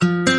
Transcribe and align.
Thank 0.00 0.28
you. 0.28 0.33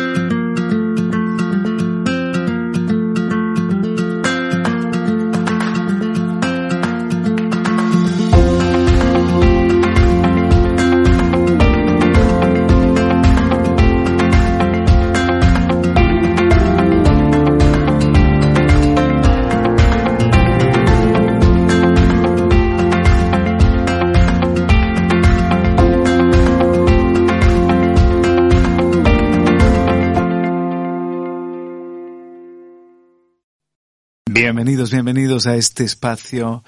Bienvenidos, 34.38 34.90
bienvenidos 34.90 35.46
a 35.46 35.56
este 35.56 35.82
espacio 35.84 36.62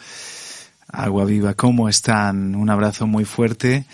Agua 0.91 1.27
Viva. 1.27 1.53
¿Cómo 1.53 1.91
están? 1.91 2.55
Un 2.55 2.71
abrazo 2.71 3.07
muy 3.07 3.27
fuerte 3.27 3.85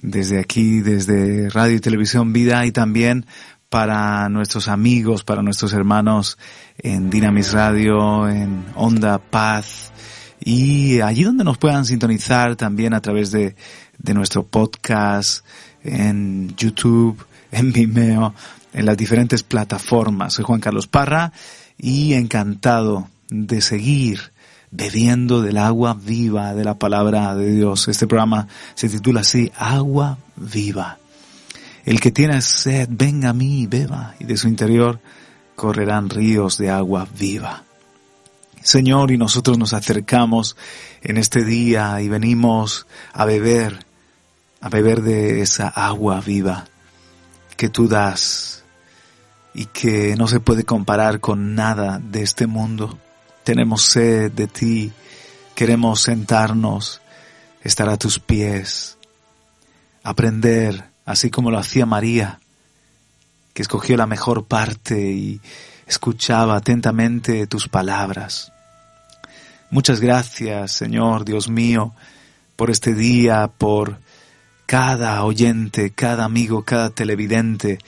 desde 0.00 0.38
aquí, 0.38 0.78
desde 0.78 1.50
Radio 1.50 1.74
y 1.74 1.80
Televisión 1.80 2.32
Vida 2.32 2.64
y 2.66 2.70
también 2.70 3.26
para 3.68 4.28
nuestros 4.28 4.68
amigos, 4.68 5.24
para 5.24 5.42
nuestros 5.42 5.72
hermanos 5.72 6.38
en 6.78 7.10
Dinamis 7.10 7.52
Radio, 7.52 8.28
en 8.28 8.64
Onda 8.76 9.18
Paz 9.18 9.90
y 10.38 11.00
allí 11.00 11.24
donde 11.24 11.42
nos 11.42 11.58
puedan 11.58 11.84
sintonizar 11.84 12.54
también 12.54 12.94
a 12.94 13.00
través 13.00 13.32
de, 13.32 13.56
de 13.98 14.14
nuestro 14.14 14.44
podcast, 14.44 15.44
en 15.82 16.54
YouTube, 16.56 17.26
en 17.50 17.72
Vimeo, 17.72 18.34
en 18.72 18.86
las 18.86 18.96
diferentes 18.96 19.42
plataformas. 19.42 20.34
Soy 20.34 20.44
Juan 20.44 20.60
Carlos 20.60 20.86
Parra 20.86 21.32
y 21.76 22.14
encantado 22.14 23.08
de 23.28 23.60
seguir 23.60 24.32
bebiendo 24.70 25.42
del 25.42 25.58
agua 25.58 25.94
viva 25.94 26.54
de 26.54 26.64
la 26.64 26.78
palabra 26.78 27.34
de 27.34 27.50
Dios. 27.50 27.88
Este 27.88 28.06
programa 28.06 28.48
se 28.74 28.88
titula 28.88 29.20
así, 29.20 29.50
Agua 29.56 30.18
Viva. 30.36 30.98
El 31.84 32.00
que 32.00 32.10
tiene 32.10 32.42
sed, 32.42 32.88
venga 32.90 33.30
a 33.30 33.32
mí 33.32 33.66
beba, 33.66 34.14
y 34.18 34.24
de 34.24 34.36
su 34.36 34.48
interior 34.48 35.00
correrán 35.54 36.10
ríos 36.10 36.58
de 36.58 36.70
agua 36.70 37.06
viva. 37.18 37.62
Señor, 38.60 39.12
y 39.12 39.18
nosotros 39.18 39.56
nos 39.56 39.72
acercamos 39.72 40.56
en 41.02 41.16
este 41.16 41.44
día 41.44 42.00
y 42.02 42.08
venimos 42.08 42.86
a 43.12 43.24
beber, 43.24 43.86
a 44.60 44.68
beber 44.68 45.02
de 45.02 45.42
esa 45.42 45.68
agua 45.68 46.20
viva 46.20 46.64
que 47.56 47.68
tú 47.68 47.86
das 47.86 48.64
y 49.54 49.66
que 49.66 50.16
no 50.16 50.26
se 50.26 50.40
puede 50.40 50.64
comparar 50.64 51.20
con 51.20 51.54
nada 51.54 52.00
de 52.02 52.22
este 52.22 52.48
mundo 52.48 52.98
tenemos 53.46 53.84
sed 53.84 54.32
de 54.32 54.48
ti, 54.48 54.92
queremos 55.54 56.02
sentarnos, 56.02 57.00
estar 57.62 57.88
a 57.88 57.96
tus 57.96 58.18
pies, 58.18 58.98
aprender, 60.02 60.86
así 61.04 61.30
como 61.30 61.52
lo 61.52 61.58
hacía 61.58 61.86
María, 61.86 62.40
que 63.54 63.62
escogió 63.62 63.96
la 63.96 64.08
mejor 64.08 64.46
parte 64.46 65.12
y 65.12 65.40
escuchaba 65.86 66.56
atentamente 66.56 67.46
tus 67.46 67.68
palabras. 67.68 68.50
Muchas 69.70 70.00
gracias, 70.00 70.72
Señor, 70.72 71.24
Dios 71.24 71.48
mío, 71.48 71.94
por 72.56 72.68
este 72.68 72.94
día, 72.94 73.48
por 73.56 74.00
cada 74.66 75.22
oyente, 75.22 75.92
cada 75.92 76.24
amigo, 76.24 76.64
cada 76.64 76.90
televidente 76.90 77.78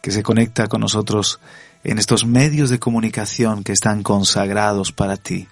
que 0.00 0.10
se 0.10 0.22
conecta 0.22 0.68
con 0.68 0.80
nosotros 0.80 1.38
en 1.84 1.98
estos 1.98 2.24
medios 2.24 2.70
de 2.70 2.78
comunicación 2.78 3.64
que 3.64 3.72
están 3.72 4.02
consagrados 4.02 4.92
para 4.92 5.16
ti. 5.16 5.48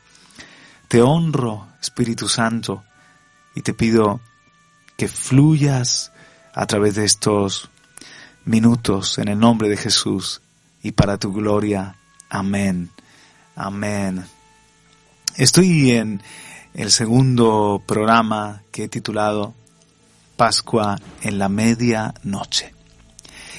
Te 0.89 1.03
honro, 1.03 1.69
Espíritu 1.81 2.29
Santo, 2.29 2.85
y 3.55 3.63
te 3.63 3.75
pido 3.75 4.21
que 4.97 5.09
fluyas 5.09 6.13
a 6.55 6.67
través 6.67 6.95
de 6.95 7.05
estos 7.05 7.71
minutos 8.45 9.19
en 9.19 9.29
el 9.29 9.39
nombre 9.39 9.69
de 9.69 9.77
Jesús 9.77 10.41
y 10.83 10.93
para 10.93 11.19
tu 11.19 11.33
gloria. 11.33 11.97
Amén. 12.29 12.91
Amén. 13.57 14.25
Estoy 15.37 15.93
en 15.93 16.23
el 16.75 16.91
segundo 16.91 17.83
programa 17.87 18.63
que 18.71 18.85
he 18.85 18.89
titulado 18.89 19.55
Pascua 20.37 20.99
en 21.23 21.39
la 21.39 21.49
medianoche. 21.49 22.75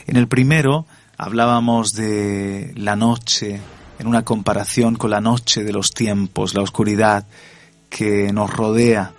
En 0.07 0.17
el 0.17 0.27
primero 0.27 0.85
hablábamos 1.21 1.93
de 1.93 2.73
la 2.75 2.95
noche 2.95 3.61
en 3.99 4.07
una 4.07 4.25
comparación 4.25 4.95
con 4.95 5.11
la 5.11 5.21
noche 5.21 5.63
de 5.63 5.71
los 5.71 5.91
tiempos, 5.91 6.55
la 6.55 6.63
oscuridad 6.63 7.27
que 7.91 8.33
nos 8.33 8.49
rodea 8.49 9.13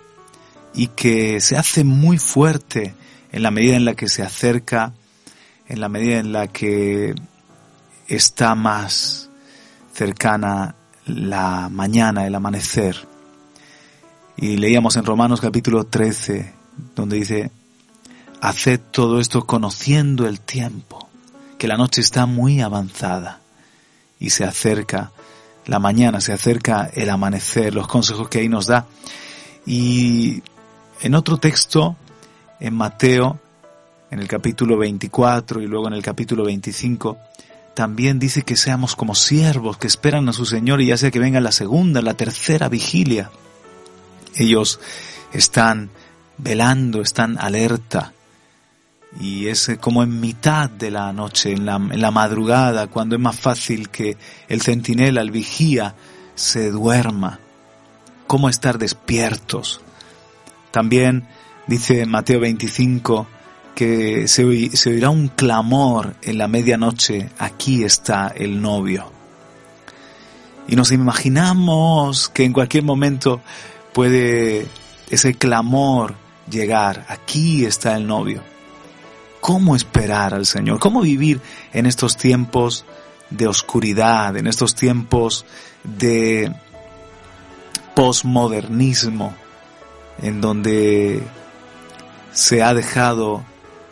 y 0.73 0.87
que 0.87 1.39
se 1.39 1.55
hace 1.55 1.85
muy 1.85 2.17
fuerte 2.17 2.93
en 3.31 3.41
la 3.41 3.51
medida 3.51 3.77
en 3.77 3.85
la 3.85 3.93
que 3.93 4.09
se 4.09 4.21
acerca, 4.21 4.91
en 5.69 5.79
la 5.79 5.87
medida 5.87 6.19
en 6.19 6.33
la 6.33 6.47
que 6.47 7.15
está 8.09 8.53
más 8.53 9.29
cercana 9.93 10.75
la 11.05 11.69
mañana, 11.69 12.27
el 12.27 12.35
amanecer. 12.35 12.97
Y 14.35 14.57
leíamos 14.57 14.97
en 14.97 15.05
Romanos 15.05 15.39
capítulo 15.39 15.85
13, 15.85 16.53
donde 16.97 17.15
dice, 17.15 17.49
haced 18.41 18.81
todo 18.91 19.21
esto 19.21 19.45
conociendo 19.45 20.27
el 20.27 20.41
tiempo 20.41 21.02
que 21.63 21.67
la 21.69 21.77
noche 21.77 22.01
está 22.01 22.25
muy 22.25 22.59
avanzada 22.59 23.39
y 24.19 24.31
se 24.31 24.43
acerca 24.43 25.13
la 25.65 25.79
mañana, 25.79 26.19
se 26.19 26.33
acerca 26.33 26.91
el 26.93 27.09
amanecer, 27.09 27.73
los 27.73 27.87
consejos 27.87 28.27
que 28.27 28.39
ahí 28.39 28.49
nos 28.49 28.67
da. 28.67 28.85
Y 29.65 30.43
en 30.99 31.15
otro 31.15 31.37
texto, 31.37 31.95
en 32.59 32.73
Mateo, 32.73 33.39
en 34.11 34.19
el 34.19 34.27
capítulo 34.27 34.77
24 34.77 35.61
y 35.61 35.67
luego 35.67 35.87
en 35.87 35.93
el 35.93 36.01
capítulo 36.01 36.43
25, 36.43 37.17
también 37.73 38.19
dice 38.19 38.41
que 38.41 38.57
seamos 38.57 38.97
como 38.97 39.15
siervos 39.15 39.77
que 39.77 39.87
esperan 39.87 40.27
a 40.27 40.33
su 40.33 40.45
Señor 40.45 40.81
y 40.81 40.87
ya 40.87 40.97
sea 40.97 41.11
que 41.11 41.19
venga 41.19 41.39
la 41.39 41.53
segunda, 41.53 42.01
la 42.01 42.15
tercera 42.15 42.67
vigilia. 42.67 43.31
Ellos 44.35 44.81
están 45.31 45.91
velando, 46.37 47.01
están 47.01 47.37
alerta, 47.39 48.11
y 49.19 49.47
es 49.47 49.69
eh, 49.69 49.77
como 49.77 50.03
en 50.03 50.19
mitad 50.19 50.69
de 50.69 50.91
la 50.91 51.13
noche, 51.13 51.51
en 51.51 51.65
la, 51.65 51.75
en 51.75 52.01
la 52.01 52.11
madrugada, 52.11 52.87
cuando 52.87 53.15
es 53.15 53.21
más 53.21 53.39
fácil 53.39 53.89
que 53.89 54.17
el 54.47 54.61
centinela, 54.61 55.21
el 55.21 55.31
vigía, 55.31 55.95
se 56.35 56.71
duerma. 56.71 57.39
¿Cómo 58.27 58.49
estar 58.49 58.77
despiertos? 58.77 59.81
También 60.71 61.27
dice 61.67 62.05
Mateo 62.05 62.39
25 62.39 63.27
que 63.75 64.27
se, 64.27 64.75
se 64.75 64.89
oirá 64.89 65.09
un 65.09 65.27
clamor 65.29 66.15
en 66.21 66.37
la 66.37 66.47
medianoche, 66.47 67.29
aquí 67.39 67.83
está 67.83 68.27
el 68.35 68.61
novio. 68.61 69.11
Y 70.67 70.75
nos 70.75 70.91
imaginamos 70.91 72.29
que 72.29 72.45
en 72.45 72.53
cualquier 72.53 72.83
momento 72.83 73.41
puede 73.93 74.67
ese 75.09 75.33
clamor 75.35 76.15
llegar, 76.49 77.05
aquí 77.09 77.65
está 77.65 77.95
el 77.95 78.07
novio 78.07 78.52
cómo 79.43 79.75
esperar 79.75 80.33
al 80.33 80.45
Señor, 80.45 80.79
cómo 80.79 81.01
vivir 81.01 81.41
en 81.73 81.85
estos 81.85 82.15
tiempos 82.15 82.85
de 83.29 83.45
oscuridad, 83.45 84.37
en 84.37 84.47
estos 84.47 84.73
tiempos 84.73 85.45
de 85.83 86.49
posmodernismo, 87.93 89.35
en 90.21 90.39
donde 90.39 91.21
se 92.31 92.63
ha 92.63 92.73
dejado 92.73 93.43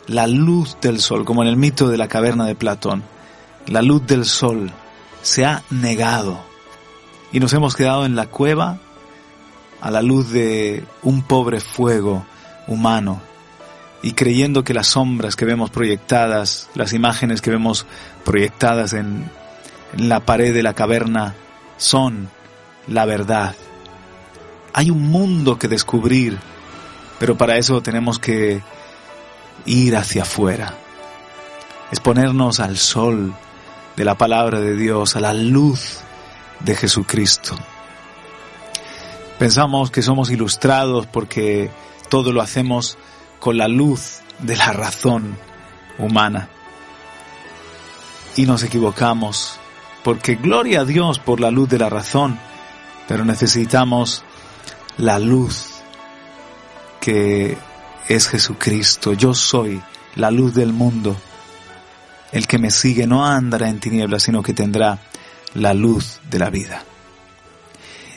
la 0.06 0.26
luz 0.26 0.78
del 0.80 1.00
sol, 1.00 1.26
como 1.26 1.42
en 1.42 1.50
el 1.50 1.58
mito 1.58 1.90
de 1.90 1.98
la 1.98 2.08
caverna 2.08 2.46
de 2.46 2.54
Platón, 2.54 3.02
la 3.66 3.82
luz 3.82 4.06
del 4.06 4.24
sol 4.24 4.72
se 5.20 5.44
ha 5.44 5.64
negado 5.68 6.40
y 7.30 7.40
nos 7.40 7.52
hemos 7.52 7.76
quedado 7.76 8.06
en 8.06 8.16
la 8.16 8.26
cueva 8.26 8.78
a 9.82 9.90
la 9.90 10.00
luz 10.00 10.30
de 10.30 10.82
un 11.02 11.20
pobre 11.20 11.60
fuego 11.60 12.24
humano 12.66 13.20
y 14.02 14.12
creyendo 14.12 14.64
que 14.64 14.74
las 14.74 14.88
sombras 14.88 15.36
que 15.36 15.44
vemos 15.44 15.70
proyectadas, 15.70 16.68
las 16.74 16.92
imágenes 16.92 17.40
que 17.40 17.50
vemos 17.50 17.86
proyectadas 18.24 18.92
en, 18.92 19.30
la 19.96 20.20
pared 20.20 20.54
de 20.54 20.62
la 20.62 20.74
caverna 20.74 21.34
son 21.76 22.28
la 22.88 23.04
verdad. 23.04 23.54
Hay 24.72 24.90
un 24.90 25.02
mundo 25.02 25.58
que 25.58 25.68
descubrir, 25.68 26.38
pero 27.18 27.36
para 27.36 27.56
eso 27.58 27.82
tenemos 27.82 28.18
que 28.18 28.62
ir 29.66 29.96
hacia 29.96 30.22
afuera, 30.22 30.74
exponernos 31.90 32.58
al 32.58 32.78
sol 32.78 33.34
de 33.96 34.04
la 34.04 34.16
palabra 34.16 34.60
de 34.60 34.76
Dios, 34.76 35.14
a 35.14 35.20
la 35.20 35.34
luz 35.34 35.98
de 36.60 36.74
Jesucristo. 36.74 37.54
Pensamos 39.38 39.90
que 39.90 40.02
somos 40.02 40.30
ilustrados 40.30 41.06
porque 41.06 41.70
todo 42.08 42.32
lo 42.32 42.40
hacemos 42.40 42.96
con 43.42 43.58
la 43.58 43.66
luz 43.66 44.20
de 44.38 44.54
la 44.54 44.72
razón 44.72 45.36
humana. 45.98 46.48
Y 48.36 48.46
nos 48.46 48.62
equivocamos, 48.62 49.58
porque 50.04 50.36
gloria 50.36 50.82
a 50.82 50.84
Dios 50.84 51.18
por 51.18 51.40
la 51.40 51.50
luz 51.50 51.68
de 51.68 51.80
la 51.80 51.88
razón, 51.88 52.38
pero 53.08 53.24
necesitamos 53.24 54.22
la 54.96 55.18
luz 55.18 55.70
que 57.00 57.58
es 58.08 58.28
Jesucristo. 58.28 59.12
Yo 59.12 59.34
soy 59.34 59.82
la 60.14 60.30
luz 60.30 60.54
del 60.54 60.72
mundo. 60.72 61.16
El 62.30 62.46
que 62.46 62.58
me 62.58 62.70
sigue 62.70 63.08
no 63.08 63.26
andará 63.26 63.68
en 63.68 63.80
tinieblas, 63.80 64.22
sino 64.22 64.40
que 64.40 64.54
tendrá 64.54 65.00
la 65.54 65.74
luz 65.74 66.20
de 66.30 66.38
la 66.38 66.48
vida. 66.48 66.84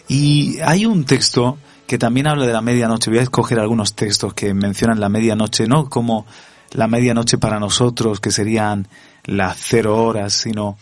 Y 0.08 0.60
hay 0.60 0.86
un 0.86 1.04
texto 1.04 1.58
que 1.88 1.98
también 1.98 2.28
habla 2.28 2.46
de 2.46 2.54
la 2.54 2.62
medianoche. 2.62 3.10
Voy 3.10 3.20
a 3.20 3.24
escoger 3.24 3.60
algunos 3.60 3.94
textos 3.94 4.34
que 4.34 4.54
mencionan 4.54 5.00
la 5.00 5.10
medianoche, 5.10 5.68
no 5.68 5.90
como 5.90 6.26
la 6.72 6.88
medianoche 6.88 7.38
para 7.38 7.60
nosotros, 7.60 8.20
que 8.20 8.32
serían 8.32 8.88
las 9.26 9.58
cero 9.58 10.04
horas, 10.04 10.34
sino 10.34 10.78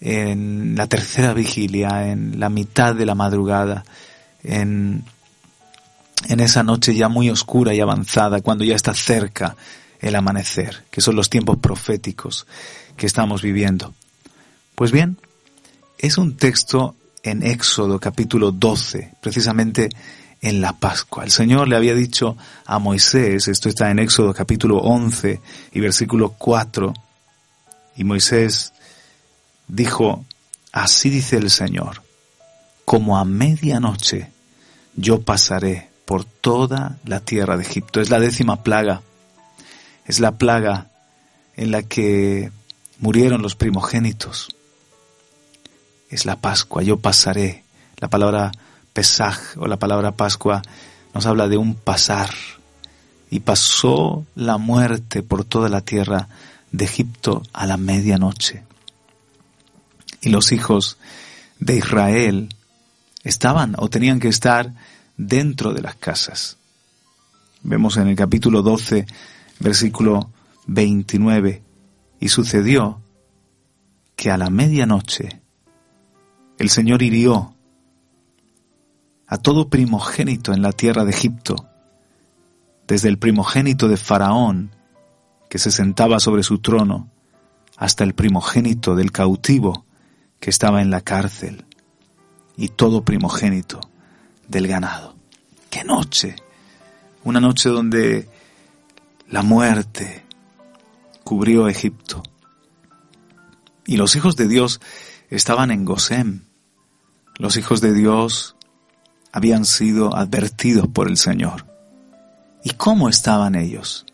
en 0.00 0.74
la 0.76 0.86
tercera 0.86 1.32
vigilia, 1.32 2.08
en 2.08 2.38
la 2.38 2.48
mitad 2.48 2.94
de 2.94 3.06
la 3.06 3.14
madrugada, 3.14 3.84
en, 4.42 5.04
en 6.28 6.40
esa 6.40 6.62
noche 6.62 6.94
ya 6.94 7.08
muy 7.08 7.30
oscura 7.30 7.74
y 7.74 7.80
avanzada, 7.80 8.40
cuando 8.40 8.64
ya 8.64 8.74
está 8.74 8.94
cerca 8.94 9.56
el 10.00 10.14
amanecer, 10.16 10.84
que 10.90 11.00
son 11.00 11.16
los 11.16 11.30
tiempos 11.30 11.58
proféticos 11.58 12.46
que 12.96 13.06
estamos 13.06 13.42
viviendo. 13.42 13.94
Pues 14.74 14.92
bien, 14.92 15.16
es 15.98 16.18
un 16.18 16.36
texto 16.36 16.94
en 17.22 17.42
Éxodo 17.42 17.98
capítulo 17.98 18.52
12, 18.52 19.14
precisamente 19.20 19.88
en 20.44 20.60
la 20.60 20.74
Pascua. 20.74 21.24
El 21.24 21.30
Señor 21.30 21.68
le 21.68 21.76
había 21.76 21.94
dicho 21.94 22.36
a 22.66 22.78
Moisés, 22.78 23.48
esto 23.48 23.68
está 23.68 23.90
en 23.90 23.98
Éxodo 23.98 24.32
capítulo 24.32 24.78
11 24.78 25.40
y 25.72 25.80
versículo 25.80 26.30
4, 26.38 26.94
y 27.96 28.04
Moisés 28.04 28.72
dijo, 29.66 30.24
así 30.72 31.10
dice 31.10 31.36
el 31.36 31.50
Señor, 31.50 32.02
como 32.84 33.18
a 33.18 33.24
medianoche 33.24 34.30
yo 34.94 35.22
pasaré 35.22 35.90
por 36.04 36.24
toda 36.24 36.98
la 37.04 37.20
tierra 37.20 37.56
de 37.56 37.64
Egipto. 37.64 38.00
Es 38.00 38.10
la 38.10 38.20
décima 38.20 38.62
plaga, 38.62 39.02
es 40.04 40.20
la 40.20 40.32
plaga 40.32 40.90
en 41.56 41.70
la 41.70 41.82
que 41.82 42.52
murieron 42.98 43.42
los 43.42 43.56
primogénitos 43.56 44.54
es 46.14 46.26
la 46.26 46.36
Pascua, 46.36 46.82
yo 46.82 46.98
pasaré. 46.98 47.64
La 47.98 48.08
palabra 48.08 48.52
Pesaj 48.94 49.58
o 49.58 49.66
la 49.66 49.78
palabra 49.78 50.12
Pascua 50.12 50.62
nos 51.12 51.26
habla 51.26 51.48
de 51.48 51.58
un 51.58 51.74
pasar. 51.74 52.30
Y 53.30 53.40
pasó 53.40 54.24
la 54.36 54.56
muerte 54.56 55.22
por 55.22 55.44
toda 55.44 55.68
la 55.68 55.80
tierra 55.80 56.28
de 56.70 56.84
Egipto 56.84 57.42
a 57.52 57.66
la 57.66 57.76
medianoche. 57.76 58.62
Y 60.20 60.30
los 60.30 60.52
hijos 60.52 60.96
de 61.58 61.76
Israel 61.76 62.54
estaban 63.24 63.74
o 63.78 63.90
tenían 63.90 64.20
que 64.20 64.28
estar 64.28 64.72
dentro 65.16 65.72
de 65.72 65.82
las 65.82 65.96
casas. 65.96 66.56
Vemos 67.62 67.96
en 67.96 68.08
el 68.08 68.16
capítulo 68.16 68.62
12, 68.62 69.06
versículo 69.58 70.30
29, 70.66 71.62
y 72.20 72.28
sucedió 72.28 73.00
que 74.14 74.30
a 74.30 74.36
la 74.36 74.50
medianoche 74.50 75.40
el 76.58 76.70
Señor 76.70 77.02
hirió 77.02 77.53
a 79.34 79.38
todo 79.38 79.68
primogénito 79.68 80.52
en 80.52 80.62
la 80.62 80.70
tierra 80.70 81.04
de 81.04 81.10
Egipto, 81.10 81.68
desde 82.86 83.08
el 83.08 83.18
primogénito 83.18 83.88
de 83.88 83.96
Faraón, 83.96 84.76
que 85.50 85.58
se 85.58 85.72
sentaba 85.72 86.20
sobre 86.20 86.44
su 86.44 86.60
trono, 86.60 87.10
hasta 87.76 88.04
el 88.04 88.14
primogénito 88.14 88.94
del 88.94 89.10
cautivo 89.10 89.86
que 90.38 90.50
estaba 90.50 90.82
en 90.82 90.90
la 90.90 91.00
cárcel, 91.00 91.64
y 92.56 92.68
todo 92.68 93.04
primogénito 93.04 93.80
del 94.46 94.68
ganado. 94.68 95.16
¡Qué 95.68 95.82
noche! 95.82 96.36
Una 97.24 97.40
noche 97.40 97.70
donde 97.70 98.28
la 99.28 99.42
muerte 99.42 100.24
cubrió 101.24 101.66
Egipto. 101.66 102.22
Y 103.84 103.96
los 103.96 104.14
hijos 104.14 104.36
de 104.36 104.46
Dios 104.46 104.80
estaban 105.28 105.72
en 105.72 105.84
Gosem. 105.84 106.44
Los 107.36 107.56
hijos 107.56 107.80
de 107.80 107.92
Dios 107.94 108.53
habían 109.34 109.64
sido 109.64 110.14
advertidos 110.14 110.86
por 110.86 111.08
el 111.08 111.16
Señor. 111.16 111.66
¿Y 112.62 112.70
cómo 112.70 113.08
estaban 113.08 113.56
ellos? 113.56 114.06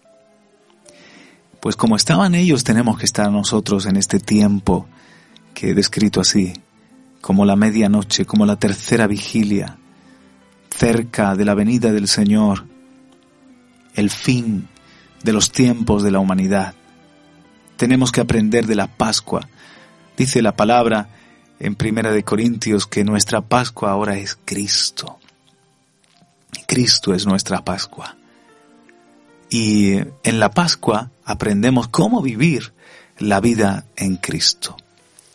Pues 1.60 1.76
como 1.76 1.94
estaban 1.94 2.34
ellos 2.34 2.64
tenemos 2.64 2.98
que 2.98 3.04
estar 3.04 3.30
nosotros 3.30 3.84
en 3.84 3.98
este 3.98 4.18
tiempo 4.18 4.88
que 5.52 5.70
he 5.70 5.74
descrito 5.74 6.22
así, 6.22 6.54
como 7.20 7.44
la 7.44 7.54
medianoche, 7.54 8.24
como 8.24 8.46
la 8.46 8.56
tercera 8.56 9.06
vigilia, 9.06 9.76
cerca 10.70 11.36
de 11.36 11.44
la 11.44 11.52
venida 11.52 11.92
del 11.92 12.08
Señor, 12.08 12.64
el 13.94 14.08
fin 14.08 14.68
de 15.22 15.34
los 15.34 15.52
tiempos 15.52 16.02
de 16.02 16.12
la 16.12 16.20
humanidad. 16.20 16.72
Tenemos 17.76 18.10
que 18.10 18.22
aprender 18.22 18.66
de 18.66 18.74
la 18.74 18.86
Pascua, 18.86 19.46
Dice 20.16 20.42
la 20.42 20.56
palabra 20.56 21.08
en 21.60 21.74
Primera 21.74 22.10
de 22.10 22.24
Corintios 22.24 22.86
que 22.86 23.04
nuestra 23.04 23.42
Pascua 23.42 23.90
ahora 23.90 24.16
es 24.16 24.36
Cristo. 24.44 25.18
Cristo 26.66 27.14
es 27.14 27.26
nuestra 27.26 27.62
Pascua. 27.62 28.16
Y 29.50 29.96
en 30.22 30.40
la 30.40 30.50
Pascua 30.50 31.10
aprendemos 31.24 31.88
cómo 31.88 32.22
vivir 32.22 32.72
la 33.18 33.40
vida 33.40 33.84
en 33.96 34.16
Cristo. 34.16 34.76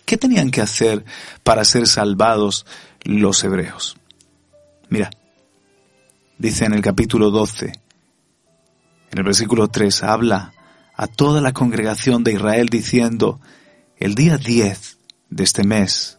¿Qué 0.06 0.18
tenían 0.18 0.50
que 0.50 0.62
hacer 0.62 1.06
para 1.44 1.64
ser 1.64 1.88
salvados 1.88 2.66
los 3.04 3.44
hebreos? 3.44 3.98
Mira, 4.90 5.12
dice 6.40 6.66
en 6.66 6.74
el 6.74 6.82
capítulo 6.82 7.30
12, 7.30 7.66
en 9.12 9.18
el 9.18 9.24
versículo 9.24 9.68
3, 9.68 10.04
habla 10.04 10.54
a 10.96 11.08
toda 11.08 11.42
la 11.42 11.54
congregación 11.54 12.24
de 12.24 12.34
Israel 12.34 12.70
diciendo, 12.70 13.40
el 13.98 14.16
día 14.16 14.38
10 14.38 14.98
de 15.30 15.44
este 15.44 15.64
mes, 15.64 16.15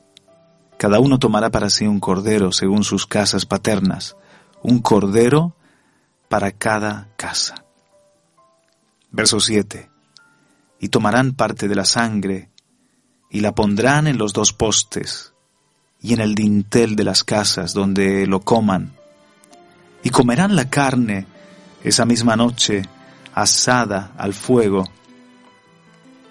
cada 0.78 1.00
uno 1.00 1.18
tomará 1.18 1.50
para 1.50 1.70
sí 1.70 1.86
un 1.86 2.00
cordero 2.00 2.52
según 2.52 2.84
sus 2.84 3.06
casas 3.06 3.46
paternas, 3.46 4.16
un 4.62 4.80
cordero 4.80 5.56
para 6.28 6.52
cada 6.52 7.08
casa. 7.16 7.64
Verso 9.10 9.40
7. 9.40 9.88
Y 10.80 10.88
tomarán 10.88 11.32
parte 11.32 11.68
de 11.68 11.74
la 11.74 11.86
sangre 11.86 12.50
y 13.30 13.40
la 13.40 13.54
pondrán 13.54 14.06
en 14.06 14.18
los 14.18 14.34
dos 14.34 14.52
postes 14.52 15.32
y 16.00 16.12
en 16.12 16.20
el 16.20 16.34
dintel 16.34 16.94
de 16.94 17.04
las 17.04 17.24
casas 17.24 17.72
donde 17.72 18.26
lo 18.26 18.40
coman. 18.40 18.92
Y 20.02 20.10
comerán 20.10 20.54
la 20.56 20.68
carne 20.68 21.26
esa 21.82 22.04
misma 22.04 22.36
noche 22.36 22.82
asada 23.34 24.12
al 24.18 24.34
fuego. 24.34 24.84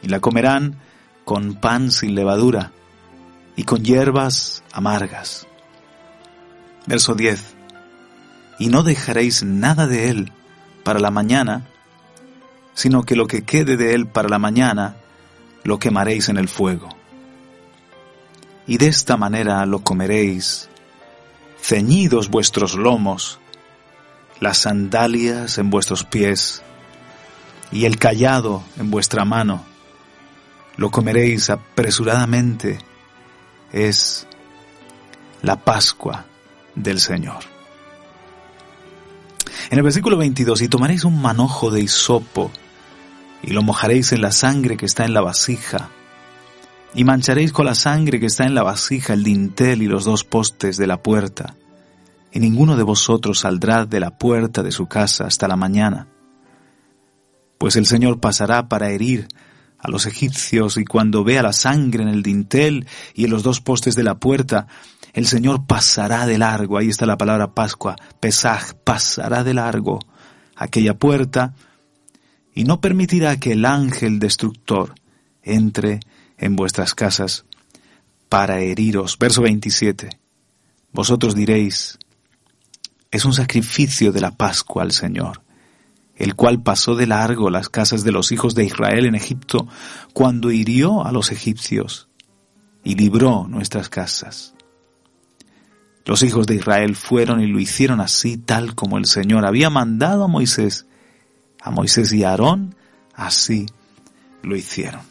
Y 0.04 0.08
la 0.08 0.20
comerán 0.20 0.80
con 1.24 1.56
pan 1.56 1.90
sin 1.92 2.14
levadura 2.14 2.72
y 3.56 3.64
con 3.64 3.84
hierbas 3.84 4.64
amargas. 4.72 5.48
Verso 6.86 7.16
10. 7.16 7.56
Y 8.60 8.68
no 8.68 8.84
dejaréis 8.84 9.44
nada 9.44 9.88
de 9.88 10.10
él 10.10 10.32
para 10.84 11.00
la 11.00 11.12
mañana, 11.12 11.66
sino 12.74 13.04
que 13.04 13.16
lo 13.16 13.28
que 13.28 13.44
quede 13.44 13.78
de 13.78 13.94
él 13.94 14.08
para 14.08 14.30
la 14.30 14.40
mañana 14.40 14.96
lo 15.64 15.80
quemaréis 15.80 16.30
en 16.30 16.38
el 16.38 16.48
fuego. 16.48 16.90
Y 18.68 18.78
de 18.78 18.88
esta 18.88 19.18
manera 19.18 19.66
lo 19.66 19.80
comeréis, 19.80 20.70
ceñidos 21.62 22.30
vuestros 22.30 22.76
lomos, 22.76 23.40
las 24.40 24.60
sandalias 24.60 25.58
en 25.58 25.70
vuestros 25.70 26.04
pies 26.04 26.62
y 27.72 27.86
el 27.86 27.98
callado 27.98 28.64
en 28.78 28.92
vuestra 28.92 29.26
mano 29.26 29.64
lo 30.78 30.92
comeréis 30.92 31.50
apresuradamente, 31.50 32.80
es 33.76 34.26
la 35.42 35.58
Pascua 35.58 36.26
del 36.76 37.02
Señor. 37.02 37.40
En 39.70 39.78
el 39.78 39.84
versículo 39.84 40.16
22, 40.18 40.62
y 40.62 40.70
tomaréis 40.70 41.04
un 41.04 41.22
manojo 41.22 41.70
de 41.70 41.82
hisopo, 41.82 42.52
y 43.44 43.52
lo 43.52 43.64
mojaréis 43.64 44.14
en 44.14 44.22
la 44.22 44.32
sangre 44.32 44.78
que 44.78 44.86
está 44.86 45.04
en 45.04 45.14
la 45.14 45.22
vasija, 45.22 45.90
y 46.94 47.04
mancharéis 47.04 47.52
con 47.52 47.66
la 47.66 47.76
sangre 47.76 48.20
que 48.20 48.28
está 48.28 48.46
en 48.46 48.56
la 48.56 48.64
vasija 48.64 49.14
el 49.14 49.24
dintel 49.24 49.82
y 49.82 49.88
los 49.88 50.06
dos 50.06 50.24
postes 50.24 50.78
de 50.78 50.88
la 50.88 51.04
puerta, 51.04 51.58
y 52.32 52.40
ninguno 52.40 52.78
de 52.78 52.84
vosotros 52.84 53.40
saldrá 53.40 53.86
de 53.86 54.00
la 54.00 54.18
puerta 54.18 54.64
de 54.64 54.72
su 54.72 54.88
casa 54.88 55.26
hasta 55.26 55.50
la 55.50 55.58
mañana. 55.58 56.08
Pues 57.58 57.76
el 57.76 57.86
Señor 57.86 58.22
pasará 58.22 58.70
para 58.70 58.90
herir 58.90 59.28
a 59.86 59.90
los 59.90 60.06
egipcios 60.06 60.78
y 60.78 60.86
cuando 60.86 61.24
vea 61.24 61.42
la 61.42 61.54
sangre 61.54 62.04
en 62.04 62.10
el 62.10 62.24
dintel 62.24 62.88
y 63.14 63.26
en 63.26 63.32
los 63.32 63.44
dos 63.44 63.62
postes 63.62 63.96
de 63.96 64.04
la 64.04 64.16
puerta, 64.20 64.68
el 65.14 65.28
Señor 65.28 65.66
pasará 65.66 66.26
de 66.26 66.38
largo, 66.38 66.78
ahí 66.78 66.90
está 66.90 67.06
la 67.06 67.18
palabra 67.18 67.54
Pascua, 67.54 67.96
Pesaj, 68.20 68.74
pasará 68.84 69.44
de 69.44 69.54
largo 69.54 70.00
aquella 70.56 70.98
puerta 70.98 71.54
y 72.54 72.64
no 72.64 72.82
permitirá 72.82 73.38
que 73.40 73.54
el 73.54 73.66
ángel 73.66 74.20
destructor 74.20 74.96
entre 75.44 76.00
en 76.38 76.56
vuestras 76.56 76.96
casas 76.96 77.46
para 78.30 78.60
heriros. 78.60 79.18
Verso 79.18 79.42
27. 79.42 80.10
Vosotros 80.92 81.36
diréis, 81.36 81.98
es 83.12 83.26
un 83.26 83.34
sacrificio 83.34 84.12
de 84.12 84.22
la 84.22 84.32
Pascua 84.32 84.84
al 84.84 84.92
Señor, 84.92 85.44
el 86.16 86.36
cual 86.36 86.62
pasó 86.62 86.96
de 86.96 87.08
largo 87.08 87.50
las 87.50 87.70
casas 87.70 88.04
de 88.04 88.12
los 88.12 88.32
hijos 88.32 88.56
de 88.56 88.66
Israel 88.66 89.06
en 89.06 89.16
Egipto 89.16 89.68
cuando 90.14 90.52
hirió 90.52 91.06
a 91.06 91.12
los 91.12 91.32
egipcios 91.32 92.08
y 92.84 92.96
libró 92.96 93.48
nuestras 93.48 93.90
casas. 93.90 94.54
Los 96.06 96.22
hijos 96.22 96.46
de 96.46 96.56
Israel 96.56 96.96
fueron 96.96 97.42
y 97.42 97.48
lo 97.48 97.60
hicieron 97.60 98.00
así 98.00 98.38
tal 98.38 98.76
como 98.76 98.98
el 98.98 99.06
Señor 99.06 99.46
había 99.46 99.70
mandado 99.70 100.24
a 100.24 100.28
Moisés. 100.28 100.86
A 101.62 101.72
Moisés 101.72 102.14
y 102.14 102.24
a 102.24 102.30
Aarón 102.30 102.76
así 103.16 103.66
lo 104.44 104.56
hicieron. 104.56 105.02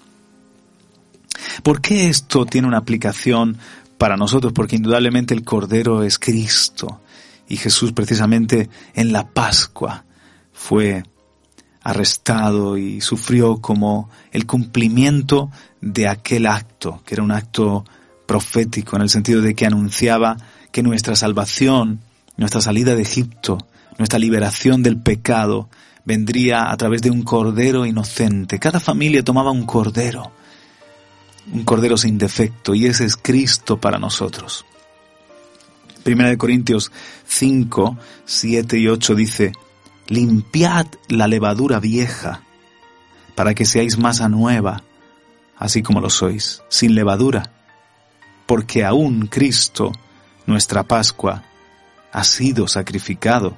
¿Por 1.62 1.80
qué 1.80 2.08
esto 2.08 2.46
tiene 2.46 2.68
una 2.68 2.78
aplicación 2.78 3.58
para 3.99 4.16
nosotros? 4.16 4.52
Porque 4.52 4.76
indudablemente 4.76 5.34
el 5.34 5.44
Cordero 5.44 6.04
es 6.04 6.18
Cristo 6.18 7.00
y 7.49 7.56
Jesús 7.56 7.92
precisamente 7.92 8.70
en 8.94 9.12
la 9.12 9.26
Pascua 9.28 10.04
fue 10.64 11.02
arrestado 11.83 12.78
y 12.78 13.02
sufrió 13.02 13.59
como 13.59 14.09
el 14.33 14.47
cumplimiento 14.47 15.50
de 15.83 16.09
aquel 16.09 16.47
acto, 16.47 17.02
que 17.04 17.14
era 17.14 17.23
un 17.23 17.33
acto 17.33 17.85
profético 18.25 18.97
en 18.97 19.02
el 19.02 19.11
sentido 19.11 19.42
de 19.42 19.54
que 19.54 19.66
anunciaba 19.66 20.38
que 20.73 20.83
nuestra 20.83 21.16
salvación, 21.16 22.00
nuestra 22.38 22.62
salida 22.62 22.94
de 22.94 23.02
Egipto, 23.02 23.59
nuestra 23.99 24.18
liberación 24.18 24.83
del 24.83 24.97
pecado, 24.97 25.68
vendría 26.06 26.71
a 26.71 26.76
través 26.78 27.02
de 27.02 27.11
un 27.11 27.23
cordero 27.23 27.85
inocente. 27.85 28.59
Cada 28.59 28.80
familia 28.80 29.23
tomaba 29.23 29.50
un 29.50 29.66
cordero 29.66 30.33
un 31.52 31.64
cordero 31.64 31.99
sin 31.99 32.16
defecto, 32.16 32.75
y 32.75 32.87
ese 32.87 33.04
es 33.04 33.18
Cristo 33.18 33.78
para 33.78 33.99
nosotros. 33.99 34.64
Primera 36.02 36.30
de 36.30 36.38
Corintios 36.38 36.90
5, 37.26 37.99
7 38.25 38.78
y 38.78 38.88
8 38.88 39.14
dice, 39.14 39.52
limpiad 40.08 40.87
la 41.08 41.26
levadura 41.26 41.80
vieja, 41.80 42.42
para 43.34 43.54
que 43.54 43.64
seáis 43.64 43.99
masa 43.99 44.28
nueva, 44.28 44.82
así 45.56 45.82
como 45.82 46.00
lo 46.00 46.11
sois, 46.11 46.62
sin 46.68 46.94
levadura, 46.94 47.50
porque 48.46 48.84
aún 48.84 49.26
Cristo, 49.26 49.92
nuestra 50.46 50.84
Pascua, 50.84 51.42
ha 52.12 52.25
sido 52.25 52.68
sacrificado. 52.68 53.54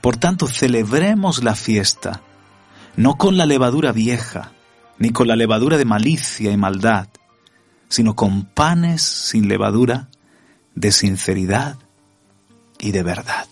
Por 0.00 0.16
tanto, 0.16 0.46
celebremos 0.46 1.42
la 1.42 1.54
fiesta, 1.54 2.22
no 2.96 3.16
con 3.16 3.36
la 3.36 3.46
levadura 3.46 3.92
vieja, 3.92 4.52
ni 4.98 5.10
con 5.10 5.28
la 5.28 5.36
levadura 5.36 5.76
de 5.76 5.84
malicia 5.84 6.50
y 6.50 6.56
maldad, 6.56 7.08
sino 7.88 8.14
con 8.14 8.44
panes 8.44 9.02
sin 9.02 9.48
levadura, 9.48 10.08
de 10.74 10.92
sinceridad 10.92 11.76
y 12.78 12.92
de 12.92 13.02
verdad. 13.02 13.46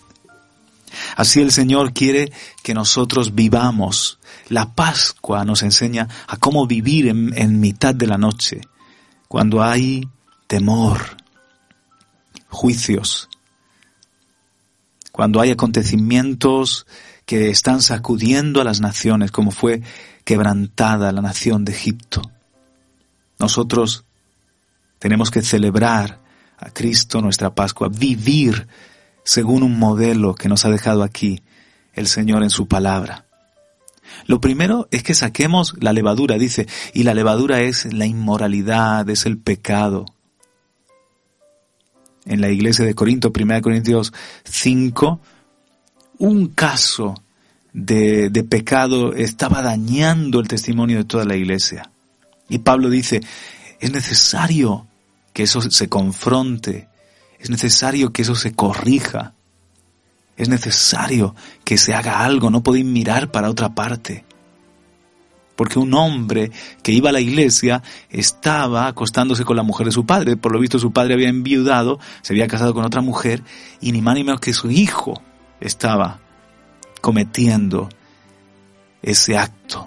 Así 1.15 1.41
el 1.41 1.51
Señor 1.51 1.93
quiere 1.93 2.31
que 2.63 2.73
nosotros 2.73 3.35
vivamos. 3.35 4.19
La 4.49 4.73
Pascua 4.73 5.45
nos 5.45 5.63
enseña 5.63 6.07
a 6.27 6.37
cómo 6.37 6.67
vivir 6.67 7.07
en, 7.07 7.59
mitad 7.59 7.95
de 7.95 8.07
la 8.07 8.17
noche, 8.17 8.61
cuando 9.27 9.63
hay 9.63 10.07
temor, 10.47 11.17
juicios, 12.49 13.29
cuando 15.11 15.41
hay 15.41 15.51
acontecimientos 15.51 16.85
que 17.25 17.49
están 17.49 17.81
sacudiendo 17.81 18.61
a 18.61 18.63
las 18.63 18.81
naciones, 18.81 19.31
como 19.31 19.51
fue 19.51 19.81
quebrantada 20.23 21.11
la 21.11 21.21
nación 21.21 21.65
de 21.65 21.71
Egipto. 21.71 22.21
Nosotros 23.39 24.05
tenemos 24.99 25.31
que 25.31 25.41
celebrar 25.41 26.19
a 26.57 26.69
Cristo 26.69 27.21
nuestra 27.21 27.53
Pascua, 27.53 27.89
vivir 27.89 28.67
según 29.25 29.63
un 29.63 29.77
modelo 29.77 30.35
que 30.35 30.47
nos 30.47 30.63
ha 30.63 30.69
dejado 30.69 31.03
aquí 31.03 31.41
el 31.93 32.07
Señor 32.07 32.43
en 32.43 32.49
su 32.49 32.67
palabra. 32.67 33.25
Lo 34.27 34.39
primero 34.39 34.87
es 34.91 35.03
que 35.03 35.13
saquemos 35.13 35.73
la 35.81 35.91
levadura, 35.91 36.37
dice, 36.37 36.67
y 36.93 37.03
la 37.03 37.13
levadura 37.13 37.61
es 37.61 37.91
la 37.93 38.05
inmoralidad, 38.05 39.09
es 39.09 39.25
el 39.25 39.37
pecado. 39.37 40.05
En 42.25 42.39
la 42.39 42.49
iglesia 42.49 42.85
de 42.85 42.95
Corinto, 42.95 43.33
1 43.35 43.61
Corintios 43.61 44.13
5, 44.45 45.19
un 46.19 46.47
caso 46.47 47.21
de, 47.73 48.29
de 48.29 48.43
pecado 48.43 49.13
estaba 49.13 49.61
dañando 49.61 50.39
el 50.39 50.47
testimonio 50.47 50.97
de 50.99 51.05
toda 51.05 51.25
la 51.25 51.35
iglesia. 51.35 51.91
Y 52.47 52.59
Pablo 52.59 52.89
dice, 52.89 53.21
es 53.79 53.91
necesario 53.91 54.87
que 55.33 55.43
eso 55.43 55.61
se 55.61 55.89
confronte, 55.89 56.87
es 57.39 57.49
necesario 57.49 58.11
que 58.11 58.21
eso 58.21 58.35
se 58.35 58.53
corrija, 58.53 59.33
es 60.37 60.49
necesario 60.49 61.35
que 61.63 61.77
se 61.77 61.93
haga 61.93 62.23
algo, 62.23 62.49
no 62.49 62.63
podéis 62.63 62.85
mirar 62.85 63.31
para 63.31 63.49
otra 63.49 63.73
parte. 63.73 64.25
Porque 65.55 65.79
un 65.79 65.93
hombre 65.93 66.51
que 66.83 66.91
iba 66.91 67.09
a 67.09 67.13
la 67.13 67.21
iglesia 67.21 67.81
estaba 68.09 68.87
acostándose 68.87 69.45
con 69.45 69.55
la 69.55 69.63
mujer 69.63 69.85
de 69.85 69.93
su 69.93 70.05
padre. 70.05 70.35
Por 70.35 70.51
lo 70.51 70.59
visto 70.59 70.79
su 70.79 70.91
padre 70.91 71.13
había 71.13 71.29
enviudado, 71.29 71.97
se 72.21 72.33
había 72.33 72.47
casado 72.47 72.73
con 72.73 72.83
otra 72.83 72.99
mujer 72.99 73.41
y 73.79 73.93
ni 73.93 74.01
más 74.01 74.15
ni 74.15 74.25
menos 74.25 74.41
que 74.41 74.53
su 74.53 74.69
hijo 74.69 75.21
estaba 75.61 76.19
cometiendo 76.99 77.87
ese 79.01 79.37
acto 79.37 79.85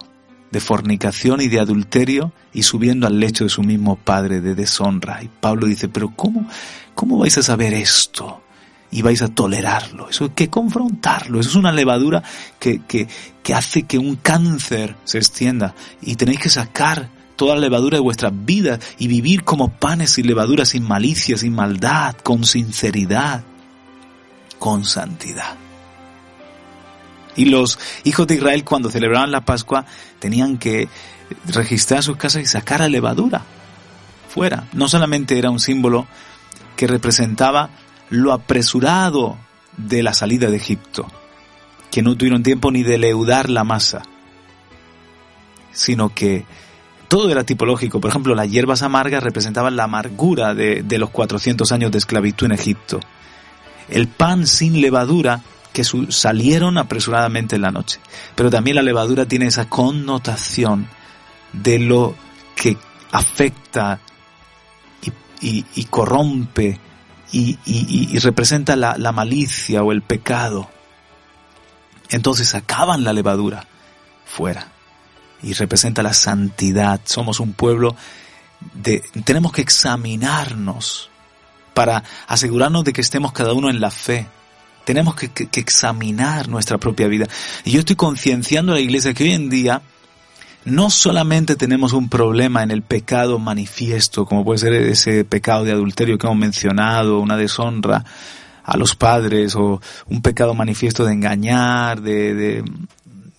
de 0.51 0.59
fornicación 0.59 1.41
y 1.41 1.47
de 1.47 1.59
adulterio 1.59 2.31
y 2.53 2.63
subiendo 2.63 3.07
al 3.07 3.19
lecho 3.19 3.43
de 3.43 3.49
su 3.49 3.61
mismo 3.61 3.95
padre 3.95 4.41
de 4.41 4.55
deshonra. 4.55 5.21
Y 5.23 5.27
Pablo 5.27 5.67
dice, 5.67 5.87
pero 5.87 6.11
¿cómo, 6.15 6.47
cómo 6.95 7.17
vais 7.17 7.37
a 7.37 7.43
saber 7.43 7.73
esto? 7.73 8.41
Y 8.91 9.03
vais 9.03 9.21
a 9.21 9.27
tolerarlo. 9.27 10.09
Eso 10.09 10.25
hay 10.25 10.29
que 10.31 10.49
confrontarlo. 10.49 11.39
Eso 11.39 11.49
es 11.49 11.55
una 11.55 11.71
levadura 11.71 12.23
que, 12.59 12.81
que, 12.87 13.07
que 13.43 13.53
hace 13.53 13.83
que 13.83 13.99
un 13.99 14.15
cáncer 14.15 14.95
se 15.03 15.19
extienda. 15.19 15.75
Y 16.01 16.15
tenéis 16.15 16.39
que 16.39 16.49
sacar 16.49 17.09
toda 17.35 17.55
la 17.55 17.61
levadura 17.61 17.97
de 17.97 18.01
vuestras 18.01 18.33
vidas 18.33 18.79
y 18.97 19.07
vivir 19.07 19.43
como 19.43 19.69
panes 19.69 20.09
sin 20.11 20.25
levadura, 20.25 20.65
sin 20.65 20.83
malicia, 20.83 21.37
sin 21.37 21.53
maldad, 21.53 22.15
con 22.15 22.43
sinceridad, 22.43 23.43
con 24.57 24.83
santidad. 24.83 25.68
Y 27.39 27.45
los 27.45 27.79
hijos 28.03 28.27
de 28.27 28.35
Israel 28.35 28.65
cuando 28.65 28.91
celebraban 28.91 29.31
la 29.31 29.45
Pascua 29.45 29.85
tenían 30.19 30.57
que 30.57 30.89
registrar 31.45 32.03
sus 32.03 32.17
casas 32.17 32.41
y 32.41 32.45
sacar 32.45 32.81
la 32.81 32.89
levadura 32.89 33.45
fuera. 34.27 34.67
No 34.73 34.89
solamente 34.89 35.39
era 35.39 35.49
un 35.49 35.61
símbolo 35.61 36.05
que 36.75 36.85
representaba 36.85 37.69
lo 38.09 38.33
apresurado 38.33 39.37
de 39.77 40.03
la 40.03 40.13
salida 40.13 40.49
de 40.49 40.57
Egipto, 40.57 41.07
que 41.89 42.01
no 42.01 42.17
tuvieron 42.17 42.43
tiempo 42.43 42.71
ni 42.71 42.83
de 42.83 42.97
leudar 42.97 43.49
la 43.49 43.63
masa, 43.63 44.01
sino 45.71 46.13
que 46.13 46.43
todo 47.07 47.31
era 47.31 47.45
tipológico. 47.45 48.01
Por 48.01 48.09
ejemplo, 48.09 48.35
las 48.35 48.51
hierbas 48.51 48.81
amargas 48.81 49.23
representaban 49.23 49.77
la 49.77 49.85
amargura 49.85 50.53
de, 50.53 50.83
de 50.83 50.97
los 50.97 51.09
400 51.09 51.71
años 51.71 51.89
de 51.89 51.99
esclavitud 51.99 52.47
en 52.47 52.51
Egipto. 52.51 52.99
El 53.87 54.09
pan 54.09 54.45
sin 54.45 54.81
levadura 54.81 55.41
que 55.79 56.11
salieron 56.11 56.77
apresuradamente 56.77 57.55
en 57.55 57.61
la 57.61 57.71
noche. 57.71 57.99
Pero 58.35 58.49
también 58.49 58.75
la 58.75 58.81
levadura 58.81 59.25
tiene 59.25 59.47
esa 59.47 59.69
connotación 59.69 60.87
de 61.53 61.79
lo 61.79 62.15
que 62.55 62.77
afecta 63.11 63.99
y, 65.41 65.83
corrompe 65.85 66.77
y, 67.31 68.19
representa 68.19 68.75
la, 68.75 68.97
la, 68.97 69.13
malicia 69.13 69.81
o 69.83 69.93
el 69.93 70.01
pecado. 70.01 70.69
Entonces 72.09 72.49
sacaban 72.49 73.05
la 73.05 73.13
levadura 73.13 73.65
fuera 74.25 74.67
y 75.41 75.53
representa 75.53 76.03
la 76.03 76.13
santidad. 76.13 76.99
Somos 77.05 77.39
un 77.39 77.53
pueblo 77.53 77.95
de... 78.73 79.01
Tenemos 79.23 79.53
que 79.53 79.61
examinarnos 79.61 81.09
para 81.73 82.03
asegurarnos 82.27 82.83
de 82.83 82.91
que 82.91 82.99
estemos 82.99 83.31
cada 83.31 83.53
uno 83.53 83.69
en 83.69 83.79
la 83.79 83.91
fe 83.91 84.27
Tenemos 84.89 85.13
que, 85.13 85.47
examinar 85.61 86.47
nuestra 86.47 86.79
propia 86.79 87.07
vida. 87.07 87.27
Y 87.63 87.69
yo 87.69 87.81
estoy 87.81 87.95
concienciando 87.95 88.71
a 88.71 88.75
la 88.75 88.81
iglesia 88.81 89.13
que 89.13 89.25
hoy 89.25 89.33
en 89.33 89.47
día 89.47 89.83
no 90.65 90.89
solamente 90.89 91.55
tenemos 91.55 91.93
un 91.93 92.09
problema 92.09 92.63
en 92.63 92.71
el 92.71 92.81
pecado 92.81 93.37
manifiesto, 93.37 94.25
como 94.25 94.43
puede 94.43 94.57
ser 94.57 94.73
ese 94.73 95.25
pecado 95.25 95.63
de 95.63 95.73
adulterio 95.73 96.17
que 96.17 96.25
hemos 96.25 96.39
mencionado, 96.39 97.19
una 97.19 97.37
deshonra 97.37 98.03
a 98.63 98.77
los 98.77 98.95
padres 98.95 99.55
o 99.55 99.79
un 100.07 100.23
pecado 100.23 100.55
manifiesto 100.55 101.05
de 101.05 101.13
engañar, 101.13 102.01
de, 102.01 102.63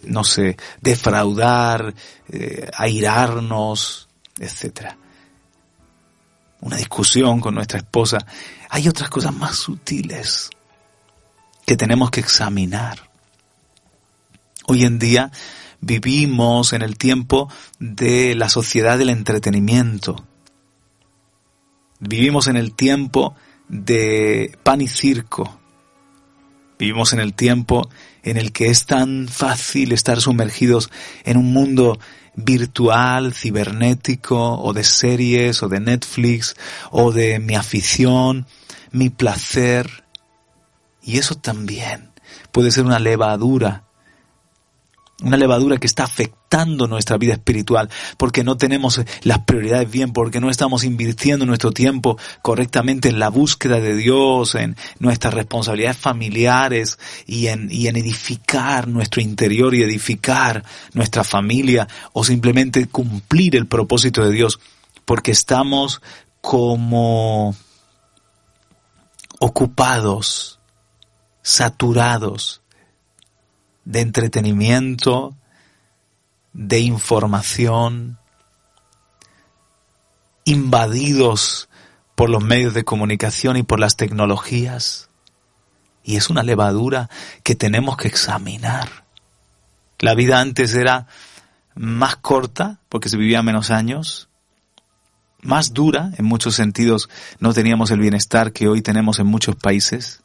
no 0.04 0.22
sé, 0.22 0.56
defraudar, 0.80 1.92
eh, 2.28 2.70
airarnos, 2.78 4.08
etcétera. 4.38 4.96
Una 6.60 6.76
discusión 6.76 7.40
con 7.40 7.56
nuestra 7.56 7.78
esposa. 7.80 8.18
Hay 8.68 8.86
otras 8.86 9.10
cosas 9.10 9.34
más 9.34 9.56
sutiles 9.56 10.48
que 11.70 11.76
tenemos 11.76 12.10
que 12.10 12.18
examinar. 12.18 13.08
Hoy 14.66 14.82
en 14.82 14.98
día 14.98 15.30
vivimos 15.80 16.72
en 16.72 16.82
el 16.82 16.98
tiempo 16.98 17.48
de 17.78 18.34
la 18.34 18.48
sociedad 18.48 18.98
del 18.98 19.08
entretenimiento. 19.08 20.26
Vivimos 22.00 22.48
en 22.48 22.56
el 22.56 22.74
tiempo 22.74 23.36
de 23.68 24.58
pan 24.64 24.80
y 24.80 24.88
circo. 24.88 25.60
Vivimos 26.76 27.12
en 27.12 27.20
el 27.20 27.34
tiempo 27.34 27.88
en 28.24 28.36
el 28.36 28.50
que 28.50 28.66
es 28.66 28.86
tan 28.86 29.28
fácil 29.28 29.92
estar 29.92 30.20
sumergidos 30.20 30.90
en 31.22 31.36
un 31.36 31.52
mundo 31.52 32.00
virtual, 32.34 33.32
cibernético, 33.32 34.60
o 34.60 34.72
de 34.72 34.82
series, 34.82 35.62
o 35.62 35.68
de 35.68 35.78
Netflix, 35.78 36.56
o 36.90 37.12
de 37.12 37.38
mi 37.38 37.54
afición, 37.54 38.48
mi 38.90 39.08
placer. 39.08 40.09
Y 41.10 41.18
eso 41.18 41.34
también 41.34 42.12
puede 42.52 42.70
ser 42.70 42.84
una 42.84 43.00
levadura 43.00 43.82
una 45.22 45.36
levadura 45.36 45.76
que 45.76 45.86
está 45.86 46.04
afectando 46.04 46.86
nuestra 46.86 47.18
vida 47.18 47.34
espiritual, 47.34 47.90
porque 48.16 48.42
no 48.42 48.56
tenemos 48.56 49.02
las 49.22 49.40
prioridades 49.40 49.90
bien, 49.90 50.12
porque 50.12 50.40
no 50.40 50.50
estamos 50.50 50.84
invirtiendo 50.84 51.44
nuestro 51.44 51.72
tiempo 51.72 52.16
correctamente 52.42 53.08
en 53.08 53.18
la 53.18 53.28
búsqueda 53.28 53.80
de 53.80 53.96
Dios, 53.96 54.54
en 54.54 54.76
nuestras 54.98 55.34
responsabilidades 55.34 55.98
familiares 55.98 56.98
y 57.26 57.48
en, 57.48 57.68
y 57.70 57.88
en 57.88 57.96
edificar 57.96 58.88
nuestro 58.88 59.20
interior 59.20 59.74
y 59.74 59.82
edificar 59.82 60.64
nuestra 60.94 61.24
familia 61.24 61.86
o 62.12 62.24
simplemente 62.24 62.86
cumplir 62.86 63.56
el 63.56 63.66
propósito 63.66 64.24
de 64.24 64.32
Dios, 64.32 64.58
porque 65.04 65.32
estamos 65.32 66.00
como 66.40 67.54
ocupados, 69.38 70.59
saturados 71.50 72.62
de 73.84 74.00
entretenimiento, 74.00 75.36
de 76.52 76.78
información, 76.78 78.18
invadidos 80.44 81.68
por 82.14 82.30
los 82.30 82.44
medios 82.44 82.72
de 82.72 82.84
comunicación 82.84 83.56
y 83.56 83.64
por 83.64 83.80
las 83.80 83.96
tecnologías. 83.96 85.10
Y 86.04 86.16
es 86.16 86.30
una 86.30 86.44
levadura 86.44 87.10
que 87.42 87.56
tenemos 87.56 87.96
que 87.96 88.08
examinar. 88.08 89.04
La 89.98 90.14
vida 90.14 90.40
antes 90.40 90.74
era 90.74 91.08
más 91.74 92.16
corta, 92.16 92.78
porque 92.88 93.08
se 93.08 93.16
vivía 93.16 93.42
menos 93.42 93.70
años, 93.70 94.28
más 95.42 95.72
dura, 95.72 96.12
en 96.16 96.26
muchos 96.26 96.54
sentidos 96.54 97.08
no 97.38 97.52
teníamos 97.54 97.90
el 97.90 97.98
bienestar 97.98 98.52
que 98.52 98.68
hoy 98.68 98.82
tenemos 98.82 99.18
en 99.18 99.26
muchos 99.26 99.56
países, 99.56 100.22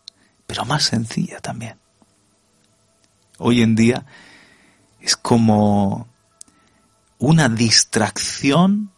pero 0.48 0.66
más 0.66 0.84
sencilla 0.84 1.40
también 1.40 1.78
hoy 3.38 3.62
en 3.62 3.76
día 3.76 4.06
es 5.00 5.16
como 5.16 6.08
una 7.18 7.50
distracción 7.50 8.92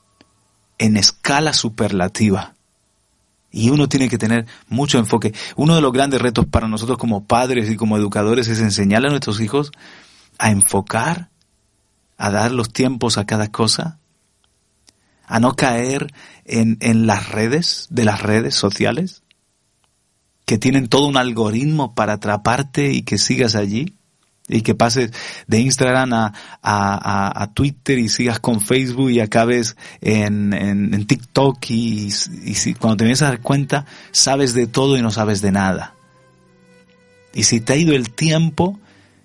en 0.78 0.98
escala 0.98 1.54
superlativa. 1.54 2.54
Y 3.52 3.70
uno 3.70 3.90
tiene 3.90 4.10
que 4.10 4.18
tener 4.18 4.46
mucho 4.68 5.00
enfoque. 5.00 5.34
Uno 5.56 5.76
de 5.76 5.82
los 5.82 5.92
grandes 5.92 6.22
retos 6.22 6.46
para 6.46 6.68
nosotros 6.68 6.98
como 6.98 7.26
padres 7.26 7.70
y 7.70 7.76
como 7.76 7.98
educadores 7.98 8.48
es 8.48 8.60
enseñarle 8.60 9.08
a 9.08 9.12
nuestros 9.12 9.40
hijos 9.42 9.72
a 10.38 10.52
enfocar, 10.52 11.30
a 12.18 12.30
dar 12.30 12.52
los 12.52 12.72
tiempos 12.72 13.18
a 13.18 13.26
cada 13.26 13.52
cosa, 13.52 13.98
a 15.26 15.40
no 15.40 15.56
caer 15.56 16.14
en, 16.46 16.78
en 16.82 17.08
las 17.08 17.30
redes, 17.30 17.88
de 17.90 18.06
las 18.06 18.22
redes 18.22 18.54
sociales, 18.54 19.24
que 20.48 20.58
tienen 20.58 20.88
todo 20.88 21.08
un 21.08 21.18
algoritmo 21.18 21.94
para 21.94 22.14
atraparte 22.14 22.94
y 22.94 23.02
que 23.02 23.18
sigas 23.18 23.54
allí 23.54 23.98
y 24.48 24.62
que 24.62 24.76
pases 24.76 25.12
de 25.46 25.60
Instagram 25.60 26.14
a, 26.14 26.34
a, 26.62 27.44
a, 27.44 27.54
Twitter 27.54 28.00
y 28.00 28.08
sigas 28.08 28.40
con 28.40 28.62
Facebook 28.62 29.12
y 29.12 29.20
acabes 29.20 29.76
en, 30.00 30.54
en, 30.54 31.06
TikTok 31.06 31.58
y, 31.70 32.12
si, 32.12 32.74
cuando 32.76 32.96
te 32.96 33.04
vienes 33.04 33.22
a 33.24 33.26
dar 33.26 33.42
cuenta 33.42 33.86
sabes 34.12 34.54
de 34.54 34.68
todo 34.68 34.96
y 34.96 35.02
no 35.02 35.12
sabes 35.12 35.42
de 35.42 35.52
nada. 35.52 35.96
Y 37.34 37.44
si 37.44 37.60
te 37.60 37.74
ha 37.74 37.76
ido 37.76 37.94
el 37.94 38.12
tiempo 38.12 38.80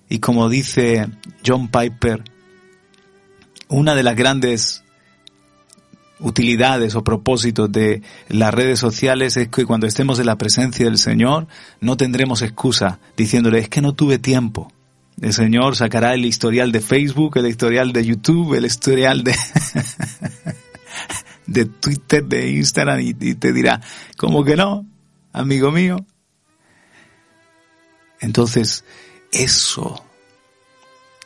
y 0.09 0.19
como 0.19 0.49
dice 0.49 1.07
John 1.47 1.69
Piper, 1.69 2.21
una 3.69 3.95
de 3.95 4.03
las 4.03 4.17
grandes 4.17 4.82
utilidades 6.23 6.95
o 6.95 7.03
propósitos 7.03 7.71
de 7.71 8.01
las 8.29 8.53
redes 8.53 8.79
sociales 8.79 9.37
es 9.37 9.49
que 9.49 9.65
cuando 9.65 9.85
estemos 9.85 10.17
en 10.19 10.25
la 10.25 10.37
presencia 10.37 10.85
del 10.85 10.97
Señor 10.97 11.47
no 11.81 11.97
tendremos 11.97 12.41
excusa 12.41 12.99
diciéndole 13.15 13.59
es 13.59 13.69
que 13.69 13.81
no 13.81 13.93
tuve 13.93 14.17
tiempo 14.17 14.71
el 15.21 15.33
Señor 15.33 15.75
sacará 15.75 16.13
el 16.13 16.25
historial 16.25 16.71
de 16.71 16.81
Facebook, 16.81 17.37
el 17.37 17.47
historial 17.47 17.93
de 17.93 18.05
YouTube, 18.05 18.55
el 18.55 18.65
historial 18.65 19.23
de, 19.23 19.35
de 21.47 21.65
Twitter, 21.65 22.23
de 22.25 22.49
Instagram 22.51 22.99
y, 22.99 23.13
te 23.13 23.53
dirá, 23.53 23.79
¿cómo 24.17 24.43
que 24.43 24.55
no, 24.55 24.85
amigo 25.31 25.71
mío? 25.71 26.05
Entonces, 28.19 28.83
eso, 29.31 30.03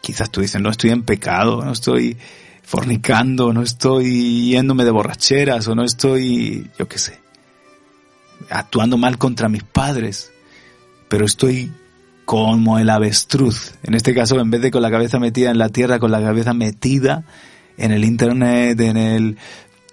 quizás 0.01 0.29
tú 0.31 0.41
dices, 0.41 0.61
no 0.61 0.69
estoy 0.69 0.89
en 0.89 1.03
pecado, 1.03 1.63
no 1.63 1.71
estoy 1.71 2.17
fornicando, 2.67 3.53
no 3.53 3.61
estoy 3.61 4.49
yéndome 4.49 4.83
de 4.83 4.91
borracheras 4.91 5.69
o 5.69 5.73
no 5.73 5.85
estoy, 5.85 6.69
yo 6.77 6.85
qué 6.89 6.97
sé, 6.97 7.17
actuando 8.49 8.97
mal 8.97 9.17
contra 9.17 9.47
mis 9.47 9.63
padres, 9.63 10.33
pero 11.07 11.25
estoy 11.25 11.71
como 12.25 12.77
el 12.77 12.89
avestruz. 12.89 13.75
En 13.83 13.93
este 13.93 14.13
caso, 14.13 14.37
en 14.41 14.51
vez 14.51 14.61
de 14.61 14.69
con 14.69 14.81
la 14.81 14.91
cabeza 14.91 15.17
metida 15.17 15.49
en 15.49 15.59
la 15.59 15.69
tierra, 15.69 15.97
con 15.97 16.11
la 16.11 16.19
cabeza 16.19 16.53
metida 16.53 17.23
en 17.77 17.93
el 17.93 18.03
internet, 18.03 18.77
en 18.81 18.97
el, 18.97 19.37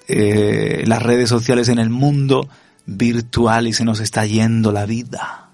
eh, 0.08 0.82
las 0.84 1.00
redes 1.00 1.28
sociales, 1.28 1.68
en 1.68 1.78
el 1.78 1.90
mundo 1.90 2.48
virtual 2.86 3.68
y 3.68 3.72
se 3.72 3.84
nos 3.84 4.00
está 4.00 4.26
yendo 4.26 4.72
la 4.72 4.84
vida. 4.84 5.48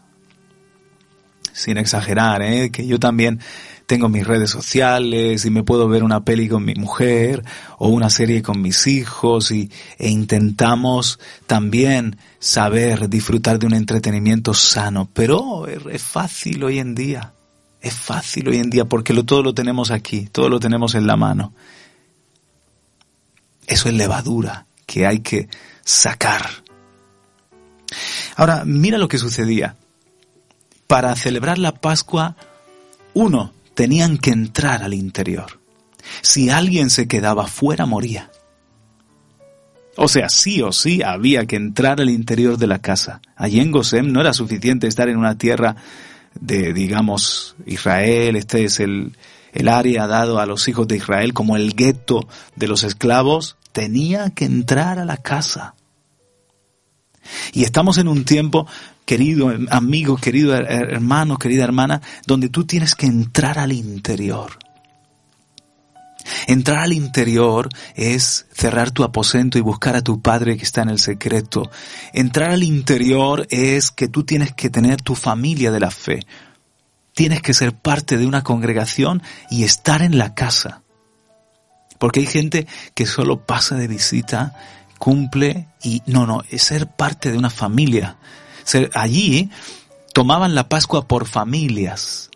Sin 1.53 1.77
exagerar, 1.77 2.41
¿eh? 2.41 2.71
que 2.71 2.87
yo 2.87 2.99
también 2.99 3.41
tengo 3.91 4.09
mis 4.09 4.25
redes 4.25 4.51
sociales 4.51 5.45
y 5.45 5.51
me 5.51 5.65
puedo 5.65 5.89
ver 5.89 6.05
una 6.05 6.25
peli 6.25 6.49
con 6.49 6.65
mi 6.65 6.75
mujer 6.77 7.43
o 7.77 7.89
una 7.89 8.09
serie 8.09 8.41
con 8.41 8.63
mis 8.63 8.87
hijos 8.87 9.51
y, 9.51 9.69
e 9.99 10.09
intentamos 10.09 11.19
también 11.49 12.17
saber 12.39 13.09
disfrutar 13.09 13.59
de 13.59 13.67
un 13.67 13.75
entretenimiento 13.75 14.55
sano. 14.55 15.11
Pero 15.13 15.67
es 15.67 16.01
fácil 16.01 16.63
hoy 16.63 16.79
en 16.79 16.95
día. 16.95 17.35
Es 17.81 17.95
fácil 17.95 18.47
hoy 18.51 18.59
en 18.59 18.71
día 18.71 18.85
porque 18.85 19.13
todo 19.25 19.43
lo 19.43 19.55
tenemos 19.55 19.91
aquí, 19.91 20.29
todo 20.31 20.49
lo 20.49 20.61
tenemos 20.61 20.95
en 20.95 21.09
la 21.09 21.17
mano. 21.17 21.53
Eso 23.67 23.89
es 23.89 23.95
levadura 23.97 24.67
que 24.87 25.05
hay 25.05 25.19
que 25.19 25.49
sacar. 25.85 26.49
Ahora, 28.37 28.63
mira 28.65 28.99
lo 28.99 29.09
que 29.09 29.19
sucedía. 29.19 29.75
Para 30.87 31.17
celebrar 31.17 31.59
la 31.59 31.75
Pascua, 31.75 32.37
uno 33.15 33.59
tenían 33.75 34.19
que 34.19 34.31
entrar 34.31 34.83
al 34.83 34.95
interior. 34.95 35.61
Si 36.23 36.51
alguien 36.51 36.91
se 36.91 37.09
quedaba 37.09 37.47
fuera, 37.47 37.87
moría. 37.87 38.31
O 39.97 40.09
sea, 40.09 40.29
sí 40.29 40.63
o 40.63 40.73
sí 40.73 41.03
había 41.03 41.47
que 41.47 41.57
entrar 41.57 42.01
al 42.01 42.11
interior 42.11 42.57
de 42.57 42.67
la 42.67 42.79
casa. 42.81 43.21
Allí 43.37 43.61
en 43.61 43.71
Gosem 43.71 44.13
no 44.13 44.21
era 44.21 44.33
suficiente 44.33 44.87
estar 44.87 45.09
en 45.09 45.17
una 45.17 45.37
tierra 45.37 45.77
de, 46.39 46.73
digamos, 46.73 47.57
Israel, 47.67 48.37
este 48.37 48.65
es 48.65 48.81
el, 48.81 49.17
el 49.53 49.69
área 49.69 50.07
dado 50.07 50.39
a 50.39 50.47
los 50.47 50.69
hijos 50.69 50.87
de 50.89 50.97
Israel 50.97 51.35
como 51.35 51.57
el 51.57 51.75
gueto 51.75 52.29
de 52.57 52.69
los 52.69 52.85
esclavos, 52.85 53.57
tenía 53.73 54.31
que 54.31 54.45
entrar 54.45 54.99
a 54.99 55.05
la 55.05 55.17
casa. 55.17 55.75
Y 57.53 57.65
estamos 57.65 57.99
en 57.99 58.09
un 58.09 58.25
tiempo 58.25 58.67
querido 59.11 59.53
amigo, 59.71 60.17
querido 60.17 60.55
hermano, 60.55 61.37
querida 61.37 61.65
hermana, 61.65 62.01
donde 62.29 62.49
tú 62.49 62.65
tienes 62.65 62.95
que 62.95 63.07
entrar 63.07 63.59
al 63.59 63.73
interior. 63.73 64.57
Entrar 66.47 66.79
al 66.79 66.93
interior 66.93 67.69
es 67.97 68.47
cerrar 68.53 68.93
tu 68.93 69.03
aposento 69.03 69.59
y 69.59 69.63
buscar 69.63 69.97
a 69.97 70.03
tu 70.03 70.23
Padre 70.23 70.57
que 70.57 70.63
está 70.63 70.83
en 70.83 70.91
el 70.91 71.01
secreto. 71.01 71.73
Entrar 72.13 72.51
al 72.51 72.63
interior 72.63 73.49
es 73.51 73.91
que 73.91 74.07
tú 74.07 74.23
tienes 74.23 74.55
que 74.55 74.71
tener 74.71 75.03
tu 75.03 75.17
familia 75.17 75.73
de 75.73 75.81
la 75.81 75.91
fe. 75.91 76.21
Tienes 77.13 77.43
que 77.43 77.53
ser 77.53 77.75
parte 77.75 78.17
de 78.17 78.29
una 78.29 78.45
congregación 78.45 79.25
y 79.51 79.65
estar 79.65 80.03
en 80.03 80.19
la 80.19 80.35
casa. 80.37 80.83
Porque 81.99 82.21
hay 82.21 82.27
gente 82.27 82.69
que 82.95 83.07
solo 83.07 83.45
pasa 83.45 83.75
de 83.75 83.89
visita, 83.89 84.55
cumple 85.01 85.67
y 85.83 86.01
no, 86.07 86.29
no, 86.29 86.45
es 86.49 86.63
ser 86.63 86.87
parte 86.87 87.33
de 87.33 87.39
una 87.39 87.51
familia. 87.51 88.17
Allí 88.95 89.51
tomaban 90.13 90.55
la 90.55 90.69
Pascua 90.69 91.07
por 91.07 91.27
familias 91.27 92.31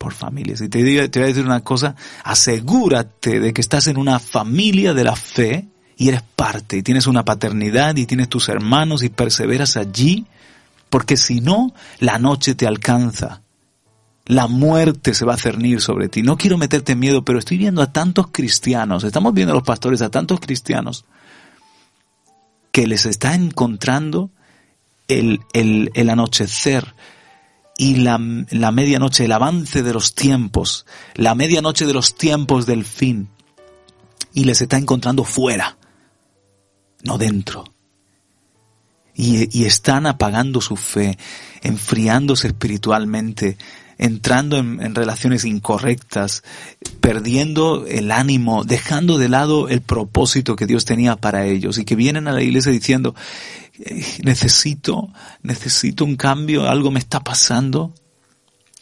por 0.00 0.14
familias. 0.14 0.62
Y 0.62 0.70
te, 0.70 1.08
te 1.10 1.18
voy 1.18 1.24
a 1.26 1.28
decir 1.28 1.44
una 1.44 1.60
cosa, 1.60 1.94
asegúrate 2.24 3.38
de 3.38 3.52
que 3.52 3.60
estás 3.60 3.86
en 3.86 3.98
una 3.98 4.18
familia 4.18 4.94
de 4.94 5.04
la 5.04 5.14
fe 5.14 5.68
y 5.94 6.08
eres 6.08 6.22
parte, 6.22 6.78
y 6.78 6.82
tienes 6.82 7.06
una 7.06 7.26
paternidad 7.26 7.94
y 7.98 8.06
tienes 8.06 8.30
tus 8.30 8.48
hermanos 8.48 9.02
y 9.02 9.10
perseveras 9.10 9.76
allí, 9.76 10.24
porque 10.88 11.18
si 11.18 11.42
no, 11.42 11.74
la 11.98 12.18
noche 12.18 12.54
te 12.54 12.66
alcanza. 12.66 13.42
La 14.24 14.46
muerte 14.46 15.12
se 15.12 15.26
va 15.26 15.34
a 15.34 15.36
cernir 15.36 15.82
sobre 15.82 16.08
ti. 16.08 16.22
No 16.22 16.38
quiero 16.38 16.56
meterte 16.56 16.92
en 16.92 17.00
miedo, 17.00 17.22
pero 17.22 17.38
estoy 17.38 17.58
viendo 17.58 17.82
a 17.82 17.92
tantos 17.92 18.28
cristianos, 18.32 19.04
estamos 19.04 19.34
viendo 19.34 19.52
a 19.52 19.56
los 19.56 19.64
pastores, 19.66 20.00
a 20.00 20.08
tantos 20.08 20.40
cristianos, 20.40 21.04
que 22.72 22.86
les 22.86 23.04
está 23.04 23.34
encontrando 23.34 24.30
el, 25.10 25.40
el, 25.52 25.90
el 25.94 26.10
anochecer, 26.10 26.94
y 27.80 27.96
la, 27.96 28.18
medianoche, 28.18 29.24
el 29.24 29.32
avance 29.32 29.82
de 29.82 29.94
los 29.94 30.14
tiempos, 30.14 30.84
la 31.14 31.34
medianoche 31.34 31.86
de 31.86 31.94
los 31.94 32.14
tiempos 32.14 32.66
del 32.66 32.84
fin, 32.84 33.30
y 34.34 34.44
les 34.44 34.60
está 34.60 34.76
encontrando 34.76 35.24
fuera, 35.24 35.78
no 37.02 37.16
dentro. 37.16 37.64
Y, 39.14 39.64
están 39.64 40.06
apagando 40.06 40.60
su 40.60 40.76
fe, 40.76 41.16
enfriándose 41.62 42.48
espiritualmente, 42.48 43.56
entrando 44.00 44.56
en, 44.56 44.94
relaciones 44.94 45.44
incorrectas, 45.44 46.42
perdiendo 47.02 47.84
el 47.86 48.10
ánimo, 48.10 48.64
dejando 48.64 49.18
de 49.18 49.28
lado 49.28 49.68
el 49.68 49.82
propósito 49.82 50.56
que 50.56 50.66
Dios 50.66 50.86
tenía 50.86 51.16
para 51.16 51.44
ellos 51.44 51.76
y 51.76 51.84
que 51.84 51.96
vienen 51.96 52.26
a 52.26 52.32
la 52.32 52.42
iglesia 52.42 52.72
diciendo, 52.72 53.14
necesito, 54.24 55.10
necesito 55.42 56.06
un 56.06 56.16
cambio, 56.16 56.66
algo 56.66 56.90
me 56.90 56.98
está 56.98 57.20
pasando. 57.20 57.94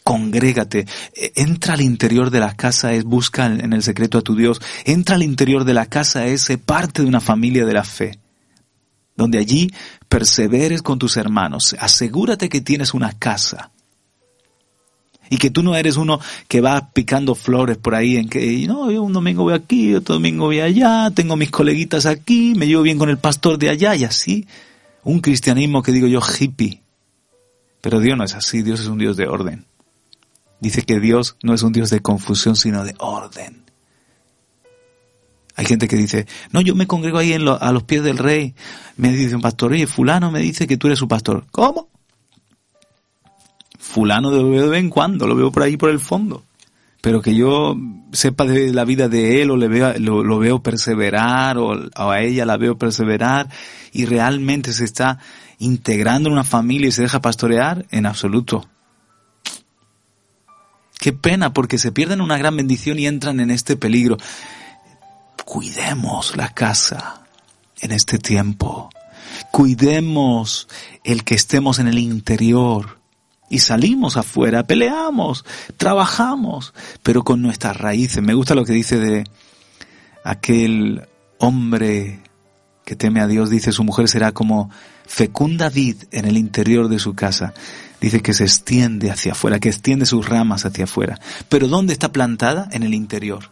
Congrégate, 0.05 0.87
e, 1.13 1.33
entra 1.35 1.73
al 1.73 1.81
interior 1.81 2.29
de 2.31 2.39
la 2.39 2.55
casa, 2.55 2.93
es 2.93 3.03
busca 3.03 3.45
en 3.45 3.73
el 3.73 3.83
secreto 3.83 4.19
a 4.19 4.21
tu 4.21 4.37
Dios, 4.37 4.61
entra 4.85 5.15
al 5.15 5.23
interior 5.23 5.65
de 5.65 5.73
la 5.73 5.87
casa, 5.87 6.27
es 6.27 6.49
parte 6.65 7.01
de 7.01 7.09
una 7.09 7.19
familia 7.19 7.65
de 7.65 7.73
la 7.73 7.83
fe, 7.83 8.19
donde 9.17 9.37
allí 9.37 9.69
perseveres 10.07 10.81
con 10.81 10.97
tus 10.97 11.17
hermanos, 11.17 11.75
asegúrate 11.77 12.47
que 12.47 12.61
tienes 12.61 12.93
una 12.93 13.11
casa, 13.11 13.71
y 15.29 15.37
que 15.37 15.49
tú 15.49 15.63
no 15.63 15.75
eres 15.75 15.97
uno 15.97 16.19
que 16.47 16.61
va 16.61 16.91
picando 16.91 17.35
flores 17.35 17.77
por 17.77 17.95
ahí 17.95 18.17
en 18.17 18.29
que, 18.29 18.65
no, 18.67 18.91
yo 18.91 19.03
un 19.03 19.13
domingo 19.13 19.43
voy 19.43 19.53
aquí, 19.53 19.95
otro 19.95 20.15
domingo 20.15 20.45
voy 20.45 20.59
allá, 20.59 21.11
tengo 21.13 21.35
mis 21.35 21.51
coleguitas 21.51 22.05
aquí, 22.05 22.53
me 22.55 22.67
llevo 22.67 22.81
bien 22.81 22.97
con 22.97 23.09
el 23.09 23.17
pastor 23.17 23.57
de 23.57 23.69
allá 23.69 23.95
y 23.95 24.03
así 24.03 24.47
un 25.03 25.19
cristianismo 25.19 25.81
que 25.83 25.91
digo 25.91 26.07
yo 26.07 26.19
hippie. 26.19 26.81
Pero 27.81 27.99
Dios 27.99 28.17
no 28.17 28.23
es 28.23 28.35
así, 28.35 28.61
Dios 28.61 28.79
es 28.79 28.87
un 28.87 28.97
Dios 28.97 29.15
de 29.17 29.27
orden. 29.27 29.65
Dice 30.59 30.81
que 30.81 30.99
Dios 30.99 31.37
no 31.41 31.53
es 31.53 31.63
un 31.63 31.71
Dios 31.71 31.89
de 31.89 32.01
confusión, 32.01 32.55
sino 32.55 32.83
de 32.83 32.93
orden. 32.99 33.63
Hay 35.55 35.65
gente 35.65 35.87
que 35.87 35.95
dice, 35.95 36.25
no, 36.51 36.61
yo 36.61 36.75
me 36.75 36.87
congrego 36.87 37.17
ahí 37.17 37.33
en 37.33 37.47
a 37.47 37.71
los 37.71 37.83
pies 37.83 38.03
del 38.03 38.17
rey. 38.17 38.55
Me 38.97 39.11
dice 39.11 39.35
un 39.35 39.41
pastor, 39.41 39.71
oye, 39.73 39.87
fulano 39.87 40.31
me 40.31 40.39
dice 40.39 40.67
que 40.67 40.77
tú 40.77 40.87
eres 40.87 40.99
su 40.99 41.07
pastor. 41.07 41.45
¿Cómo? 41.51 41.89
Fulano 43.91 44.31
lo 44.31 44.49
veo 44.49 44.63
de 44.63 44.69
vez 44.69 44.79
en 44.79 44.89
cuando, 44.89 45.27
lo 45.27 45.35
veo 45.35 45.51
por 45.51 45.63
ahí 45.63 45.77
por 45.77 45.89
el 45.89 45.99
fondo 45.99 46.43
pero 47.01 47.21
que 47.21 47.35
yo 47.35 47.77
sepa 48.11 48.45
de 48.45 48.73
la 48.73 48.83
vida 48.83 49.07
de 49.07 49.41
él 49.41 49.51
o 49.51 49.57
le 49.57 49.67
veo, 49.67 49.97
lo, 49.99 50.39
veo 50.39 50.61
perseverar 50.61 51.57
o, 51.57 51.89
a 51.95 52.21
ella 52.21 52.45
la 52.45 52.57
veo 52.57 52.77
perseverar 52.77 53.49
y 53.93 54.05
realmente 54.05 54.73
se 54.73 54.85
está 54.85 55.19
integrando 55.59 56.29
en 56.29 56.33
una 56.33 56.43
familia 56.43 56.89
y 56.89 56.91
se 56.91 57.03
deja 57.03 57.21
pastorear, 57.21 57.85
en 57.91 58.05
absoluto. 58.05 58.67
Qué 60.99 61.13
pena 61.13 61.53
porque 61.53 61.77
se 61.77 61.91
pierden 61.91 62.21
una 62.21 62.37
gran 62.37 62.57
bendición 62.57 62.99
y 62.99 63.07
entran 63.07 63.39
en 63.39 63.51
este 63.51 63.77
peligro. 63.77 64.17
Cuidemos 65.45 66.35
la 66.35 66.49
casa 66.49 67.23
en 67.79 67.91
este 67.91 68.19
tiempo. 68.19 68.89
Cuidemos 69.51 70.67
el 71.05 71.23
que 71.23 71.35
estemos 71.35 71.79
en 71.79 71.87
el 71.87 71.99
interior 71.99 72.98
y 73.49 73.59
salimos 73.59 74.17
afuera, 74.17 74.63
peleamos, 74.63 75.45
trabajamos, 75.77 76.73
pero 77.03 77.23
con 77.23 77.41
nuestras 77.41 77.77
raíces. 77.77 78.21
Me 78.21 78.33
gusta 78.33 78.55
lo 78.55 78.65
que 78.65 78.73
dice 78.73 78.99
de 78.99 79.23
aquel 80.23 81.01
hombre 81.39 82.19
que 82.85 82.95
teme 82.95 83.21
a 83.21 83.27
Dios, 83.27 83.49
dice 83.49 83.71
su 83.71 83.83
mujer 83.83 84.07
será 84.07 84.31
como 84.31 84.69
fecunda 85.05 85.69
vid 85.69 85.97
en 86.11 86.25
el 86.25 86.37
interior 86.37 86.87
de 86.87 86.99
su 86.99 87.13
casa. 87.13 87.53
Dice 88.01 88.21
que 88.21 88.33
se 88.33 88.45
extiende 88.45 89.11
hacia 89.11 89.33
afuera, 89.33 89.59
que 89.59 89.69
extiende 89.69 90.05
sus 90.05 90.27
ramas 90.27 90.65
hacia 90.65 90.85
afuera. 90.85 91.19
Pero 91.49 91.67
¿dónde 91.67 91.93
está 91.93 92.11
plantada? 92.11 92.69
En 92.71 92.83
el 92.83 92.93
interior. 92.93 93.51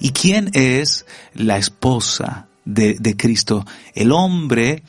¿Y 0.00 0.10
quién 0.10 0.50
es 0.54 1.06
la 1.34 1.56
esposa 1.56 2.48
de, 2.64 3.16
Cristo? 3.16 3.64
El 3.94 4.12
hombre, 4.12 4.82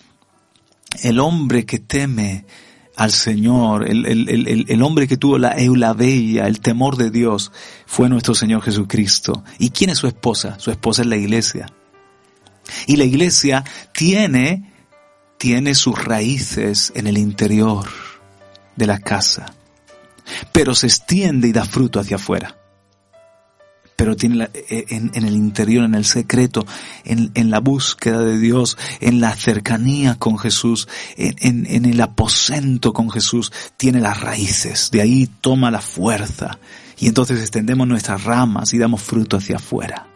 el 1.04 1.20
hombre 1.20 1.66
que 1.66 1.80
teme 1.80 2.46
al 2.96 3.12
Señor, 3.12 3.90
el, 3.90 4.06
el, 4.06 4.66
el, 4.68 4.84
hombre 4.84 5.08
que 5.08 5.18
tuvo 5.18 5.38
la 5.38 5.54
eulabeia, 5.54 6.48
el 6.48 6.60
temor 6.60 6.98
de 6.98 7.10
Dios, 7.10 7.52
fue 7.86 8.10
nuestro 8.10 8.36
Señor 8.36 8.62
Jesucristo. 8.62 9.44
¿Y 9.60 9.70
quién 9.70 9.90
es 9.90 9.98
su 9.98 10.08
esposa? 10.08 10.60
Su 10.60 10.72
esposa 10.72 11.02
es 11.02 11.08
la 11.08 11.16
iglesia. 11.16 11.68
Y 12.88 12.98
la 12.98 13.06
iglesia 13.06 13.64
tiene, 13.94 14.72
tiene 15.38 15.74
sus 15.74 16.04
raíces 16.04 16.92
en 16.96 17.08
el 17.08 17.18
interior 17.18 17.88
de 18.76 18.88
la 18.88 19.00
casa, 19.00 19.54
pero 20.52 20.76
se 20.76 20.88
extiende 20.88 21.48
y 21.48 21.52
da 21.52 21.66
fruto 21.66 22.00
hacia 22.00 22.18
afuera 22.18 22.61
pero 24.02 24.16
tiene 24.16 24.50
eh, 24.56 24.86
en, 24.90 25.12
el 25.14 25.36
interior, 25.36 25.86
en 25.86 25.94
el 25.94 26.06
secreto, 26.06 26.66
en, 27.06 27.52
la 27.52 27.60
búsqueda 27.60 28.24
de 28.24 28.40
Dios, 28.40 28.76
en 29.00 29.22
la 29.22 29.32
cercanía 29.36 30.16
con 30.16 30.40
Jesús, 30.40 30.88
en, 31.18 31.68
en 31.68 31.86
el 31.86 32.02
aposento 32.02 32.94
con 32.94 33.12
Jesús, 33.12 33.52
tiene 33.78 34.02
las 34.02 34.20
raíces, 34.20 34.90
de 34.90 35.02
ahí 35.02 35.28
toma 35.28 35.70
la 35.70 35.82
fuerza 35.82 36.58
y 36.98 37.10
entonces 37.10 37.42
extendemos 37.42 37.88
nuestras 37.88 38.24
ramas 38.24 38.74
y 38.74 38.80
damos 38.80 39.04
fruto 39.04 39.38
hacia 39.38 39.58
afuera. 39.58 40.08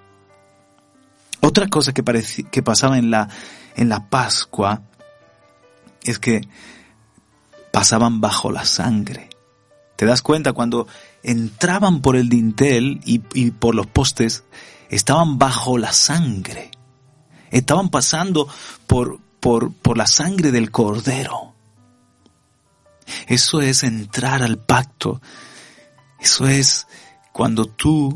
Otra 1.42 1.68
cosa 1.68 1.94
que, 1.94 2.04
que 2.52 2.64
pasaba 2.64 2.98
en 2.98 3.12
la, 3.12 3.30
en 3.76 3.88
la 3.88 4.10
Pascua 4.10 4.82
es 6.02 6.18
que 6.18 6.42
pasaban 7.72 8.20
bajo 8.20 8.52
la 8.52 8.66
sangre. 8.66 9.30
¿Te 9.96 10.08
das 10.08 10.24
cuenta 10.24 10.54
cuando 10.54 10.88
entraban 11.26 12.02
por 12.02 12.16
el 12.16 12.30
dintel 12.30 13.02
y, 13.04 13.20
por 13.52 13.74
los 13.74 13.88
postes, 13.88 14.44
estaban 14.90 15.40
bajo 15.40 15.80
la 15.80 15.92
sangre. 15.92 16.70
Estaban 17.50 17.90
pasando 17.90 18.48
por, 18.86 19.20
por, 19.40 19.74
por 19.74 19.98
la 19.98 20.06
sangre 20.06 20.52
del 20.52 20.70
cordero. 20.70 21.56
Eso 23.28 23.62
es 23.62 23.84
entrar 23.84 24.44
al 24.44 24.60
pacto. 24.60 25.20
Eso 26.20 26.48
es 26.48 26.86
cuando 27.32 27.66
tú, 27.66 28.14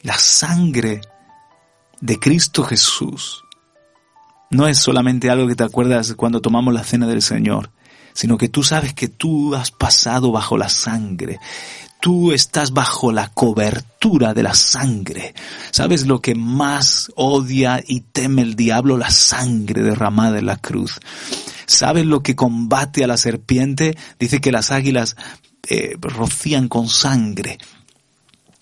la 0.00 0.18
sangre 0.18 1.02
de 2.00 2.18
Cristo 2.18 2.64
Jesús, 2.64 3.44
no 4.50 4.66
es 4.66 4.78
solamente 4.78 5.28
algo 5.28 5.46
que 5.46 5.56
te 5.56 5.64
acuerdas 5.64 6.14
cuando 6.14 6.40
tomamos 6.40 6.72
la 6.72 6.84
cena 6.84 7.06
del 7.06 7.20
Señor, 7.20 7.70
sino 8.14 8.38
que 8.38 8.48
tú 8.48 8.62
sabes 8.62 8.94
que 8.94 9.08
tú 9.08 9.54
has 9.54 9.70
pasado 9.70 10.32
bajo 10.32 10.56
la 10.56 10.70
sangre 10.70 11.38
tú 12.00 12.32
estás 12.32 12.72
bajo 12.72 13.12
la 13.12 13.28
cobertura 13.28 14.34
de 14.34 14.42
la 14.42 14.54
sangre. 14.54 15.34
¿Sabes 15.70 16.06
lo 16.06 16.20
que 16.20 16.34
más 16.34 17.10
odia 17.16 17.82
y 17.86 18.00
teme 18.00 18.42
el 18.42 18.56
diablo? 18.56 18.96
La 18.96 19.10
sangre 19.10 19.82
derramada 19.82 20.38
en 20.38 20.46
la 20.46 20.56
cruz. 20.56 21.00
¿Sabes 21.66 22.06
lo 22.06 22.22
que 22.22 22.36
combate 22.36 23.04
a 23.04 23.08
la 23.08 23.16
serpiente? 23.16 23.96
Dice 24.18 24.40
que 24.40 24.52
las 24.52 24.70
águilas 24.70 25.16
eh, 25.68 25.96
rocían 26.00 26.68
con 26.68 26.88
sangre 26.88 27.58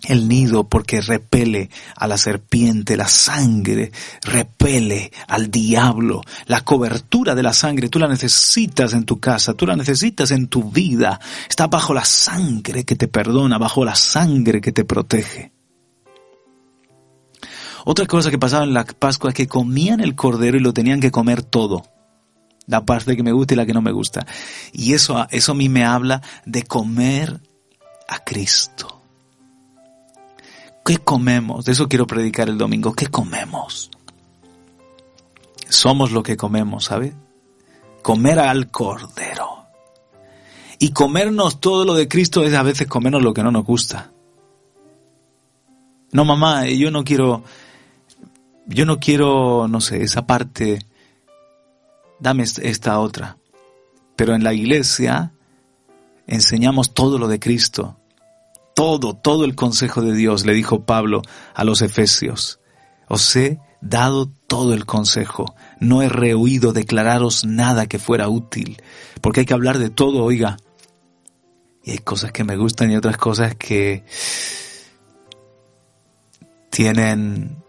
el 0.09 0.29
nido 0.29 0.69
porque 0.69 1.01
repele 1.01 1.71
a 1.97 2.07
la 2.07 2.19
serpiente, 2.19 2.97
la 2.97 3.09
sangre 3.09 3.93
repele 4.23 5.13
al 5.29 5.51
diablo, 5.51 6.23
la 6.47 6.63
cobertura 6.63 7.35
de 7.35 7.43
la 7.43 7.53
sangre, 7.53 7.89
tú 7.89 7.99
la 7.99 8.09
necesitas 8.09 8.93
en 8.93 9.05
tu 9.05 9.21
casa, 9.21 9.55
tú 9.55 9.67
la 9.67 9.77
necesitas 9.77 10.31
en 10.31 10.49
tu 10.49 10.71
vida, 10.71 11.21
está 11.49 11.67
bajo 11.67 11.95
la 11.95 12.05
sangre 12.05 12.85
que 12.85 12.97
te 12.97 13.09
perdona, 13.09 13.59
bajo 13.59 13.85
la 13.85 13.95
sangre 13.95 14.61
que 14.61 14.73
te 14.73 14.85
protege. 14.85 15.53
Otra 17.87 18.07
cosa 18.07 18.31
que 18.31 18.39
pasaba 18.39 18.65
en 18.65 18.73
la 18.73 18.85
Pascua 18.85 19.31
es 19.31 19.37
que 19.37 19.47
comían 19.47 20.01
el 20.01 20.15
cordero 20.15 20.57
y 20.57 20.61
lo 20.61 20.73
tenían 20.73 21.01
que 21.01 21.11
comer 21.11 21.43
todo. 21.43 21.83
La 22.67 22.87
parte 22.87 23.15
que 23.15 23.23
me 23.23 23.33
gusta 23.33 23.53
y 23.53 23.57
la 23.59 23.67
que 23.67 23.75
no 23.75 23.83
me 23.83 23.93
gusta. 23.93 24.27
Y 24.73 24.95
eso, 24.95 25.27
eso 25.31 25.53
a 25.53 25.55
mí 25.55 25.69
me 25.69 25.85
habla 25.85 26.23
de 26.47 26.63
comer 26.63 27.41
a 28.09 28.25
Cristo. 28.25 28.94
¿Qué 30.85 30.99
comemos? 30.99 31.65
De 31.65 31.73
eso 31.73 31.89
quiero 31.89 32.07
predicar 32.07 32.49
el 32.49 32.59
domingo. 32.59 32.93
¿Qué 32.93 33.07
comemos? 33.07 33.91
Somos 35.69 36.13
lo 36.13 36.23
que 36.23 36.37
comemos, 36.37 36.85
¿sabe? 36.85 37.15
Comer 38.03 38.39
al 38.39 38.71
cordero. 38.71 39.67
Y 40.79 40.91
comernos 40.91 41.61
todo 41.61 41.87
lo 41.87 41.95
de 41.95 42.07
Cristo 42.07 42.45
es 42.45 42.53
a 42.53 42.63
veces 42.63 42.87
comernos 42.87 43.23
lo 43.23 43.33
que 43.33 43.43
no 43.43 43.51
nos 43.51 43.65
gusta. 43.65 44.13
No, 46.13 46.25
mamá, 46.25 46.67
yo 46.67 46.91
no 46.91 47.03
quiero, 47.03 47.43
yo 48.67 48.85
no 48.85 49.01
quiero, 49.01 49.67
no 49.67 49.81
sé, 49.81 50.03
esa 50.03 50.27
parte, 50.27 50.81
dame 52.21 52.45
esta 52.45 53.01
otra. 53.01 53.39
Pero 54.17 54.35
en 54.35 54.45
la 54.45 54.53
iglesia 54.53 55.33
enseñamos 56.27 56.93
todo 56.93 57.19
lo 57.19 57.27
de 57.27 57.41
Cristo, 57.41 57.97
todo, 58.75 59.15
todo 59.15 59.45
el 59.45 59.55
consejo 59.55 60.03
de 60.03 60.15
Dios, 60.15 60.45
le 60.45 60.53
dijo 60.53 60.85
Pablo 60.85 61.23
a 61.55 61.65
los 61.65 61.83
Efesios. 61.83 62.61
Os 63.09 63.35
he 63.37 63.61
dado 63.81 64.31
todo 64.47 64.75
el 64.75 64.87
consejo, 64.87 65.55
no 65.79 66.03
he 66.03 66.09
rehuido 66.09 66.73
declararos 66.73 67.45
nada 67.45 67.87
que 67.87 67.99
fuera 67.99 68.29
útil, 68.29 68.83
porque 69.21 69.41
hay 69.41 69.47
que 69.47 69.55
hablar 69.55 69.79
de 69.79 69.91
todo, 69.91 70.25
oiga. 70.25 70.57
Y 71.83 71.91
hay 71.91 71.99
cosas 71.99 72.33
que 72.33 72.45
me 72.45 72.57
gustan 72.57 72.91
y 72.91 72.97
otras 72.97 73.19
cosas 73.19 73.55
que 73.57 74.05
tienen 76.71 77.63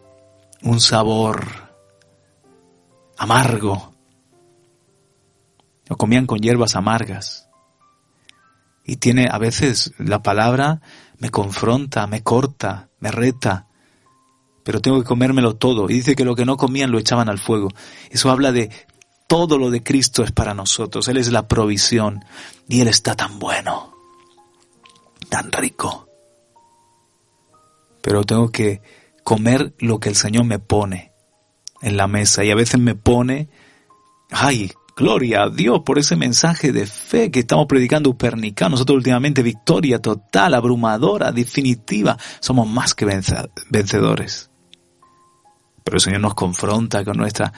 un 0.63 0.79
sabor 0.79 1.45
amargo. 3.17 3.93
O 5.89 5.97
comían 5.97 6.25
con 6.25 6.39
hierbas 6.39 6.75
amargas. 6.75 7.44
Y 8.85 8.97
tiene, 8.97 9.27
a 9.31 9.37
veces 9.37 9.93
la 9.97 10.21
palabra 10.21 10.81
me 11.17 11.29
confronta, 11.29 12.07
me 12.07 12.21
corta, 12.21 12.89
me 12.99 13.11
reta. 13.11 13.67
Pero 14.63 14.81
tengo 14.81 14.99
que 14.99 15.07
comérmelo 15.07 15.55
todo. 15.55 15.89
Y 15.89 15.95
dice 15.95 16.15
que 16.15 16.25
lo 16.25 16.35
que 16.35 16.45
no 16.45 16.57
comían 16.57 16.91
lo 16.91 16.99
echaban 16.99 17.29
al 17.29 17.39
fuego. 17.39 17.69
Eso 18.09 18.29
habla 18.29 18.51
de 18.51 18.69
todo 19.27 19.57
lo 19.57 19.71
de 19.71 19.83
Cristo 19.83 20.23
es 20.23 20.31
para 20.31 20.53
nosotros. 20.53 21.07
Él 21.07 21.17
es 21.17 21.31
la 21.31 21.47
provisión. 21.47 22.23
Y 22.67 22.81
Él 22.81 22.87
está 22.87 23.15
tan 23.15 23.39
bueno, 23.39 23.93
tan 25.29 25.51
rico 25.51 26.05
pero 28.05 28.23
tengo 28.23 28.51
que 28.51 28.83
comer 29.23 29.73
lo 29.79 29.99
que 29.99 30.09
el 30.09 30.15
Señor 30.15 30.45
me 30.45 30.59
pone 30.59 31.11
en 31.81 31.97
la 31.97 32.05
mesa 32.05 32.43
y 32.43 32.51
a 32.51 32.55
veces 32.55 32.79
me 32.79 32.93
pone, 32.93 33.49
ay, 34.29 34.71
gloria 34.95 35.43
a 35.43 35.49
Dios 35.49 35.81
por 35.85 35.99
ese 35.99 36.15
mensaje 36.15 36.71
de 36.71 36.85
fe 36.85 37.29
que 37.29 37.41
estamos 37.41 37.65
predicando 37.67 38.09
Upernicano. 38.09 38.71
Nosotros 38.71 38.97
últimamente 38.97 39.43
victoria 39.43 39.99
total, 39.99 40.53
abrumadora, 40.53 41.31
definitiva, 41.31 42.17
somos 42.39 42.67
más 42.67 42.95
que 42.95 43.05
vencedores. 43.05 44.49
Pero 45.83 45.97
el 45.97 46.01
Señor 46.01 46.21
nos 46.21 46.33
confronta 46.33 47.03
con 47.03 47.17
nuestra 47.17 47.51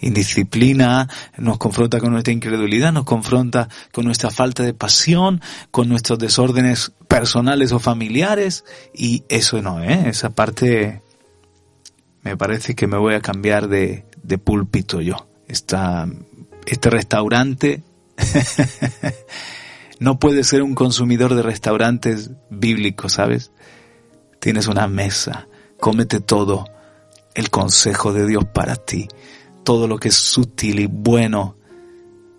indisciplina, 0.00 1.08
nos 1.38 1.58
confronta 1.58 1.98
con 1.98 2.12
nuestra 2.12 2.32
incredulidad, 2.32 2.92
nos 2.92 3.04
confronta 3.04 3.68
con 3.92 4.04
nuestra 4.04 4.30
falta 4.30 4.62
de 4.62 4.74
pasión, 4.74 5.40
con 5.70 5.88
nuestros 5.88 6.18
desórdenes 6.18 6.92
personales 7.08 7.72
o 7.72 7.78
familiares 7.78 8.64
y 8.92 9.24
eso 9.28 9.62
no, 9.62 9.80
¿eh? 9.82 10.08
esa 10.08 10.30
parte 10.30 11.02
me 12.22 12.36
parece 12.36 12.74
que 12.74 12.86
me 12.86 12.98
voy 12.98 13.14
a 13.14 13.20
cambiar 13.20 13.68
de, 13.68 14.04
de 14.22 14.38
púlpito 14.38 15.00
yo. 15.00 15.28
Esta, 15.46 16.08
este 16.66 16.90
restaurante 16.90 17.82
no 19.98 20.18
puede 20.18 20.44
ser 20.44 20.62
un 20.62 20.74
consumidor 20.74 21.34
de 21.34 21.42
restaurantes 21.42 22.30
bíblicos, 22.50 23.14
¿sabes? 23.14 23.52
Tienes 24.40 24.66
una 24.66 24.88
mesa, 24.88 25.48
cómete 25.78 26.20
todo, 26.20 26.66
el 27.34 27.50
consejo 27.50 28.12
de 28.12 28.26
Dios 28.26 28.44
para 28.44 28.76
ti 28.76 29.08
todo 29.62 29.86
lo 29.86 29.98
que 29.98 30.08
es 30.08 30.16
sutil 30.16 30.80
y 30.80 30.86
bueno. 30.86 31.56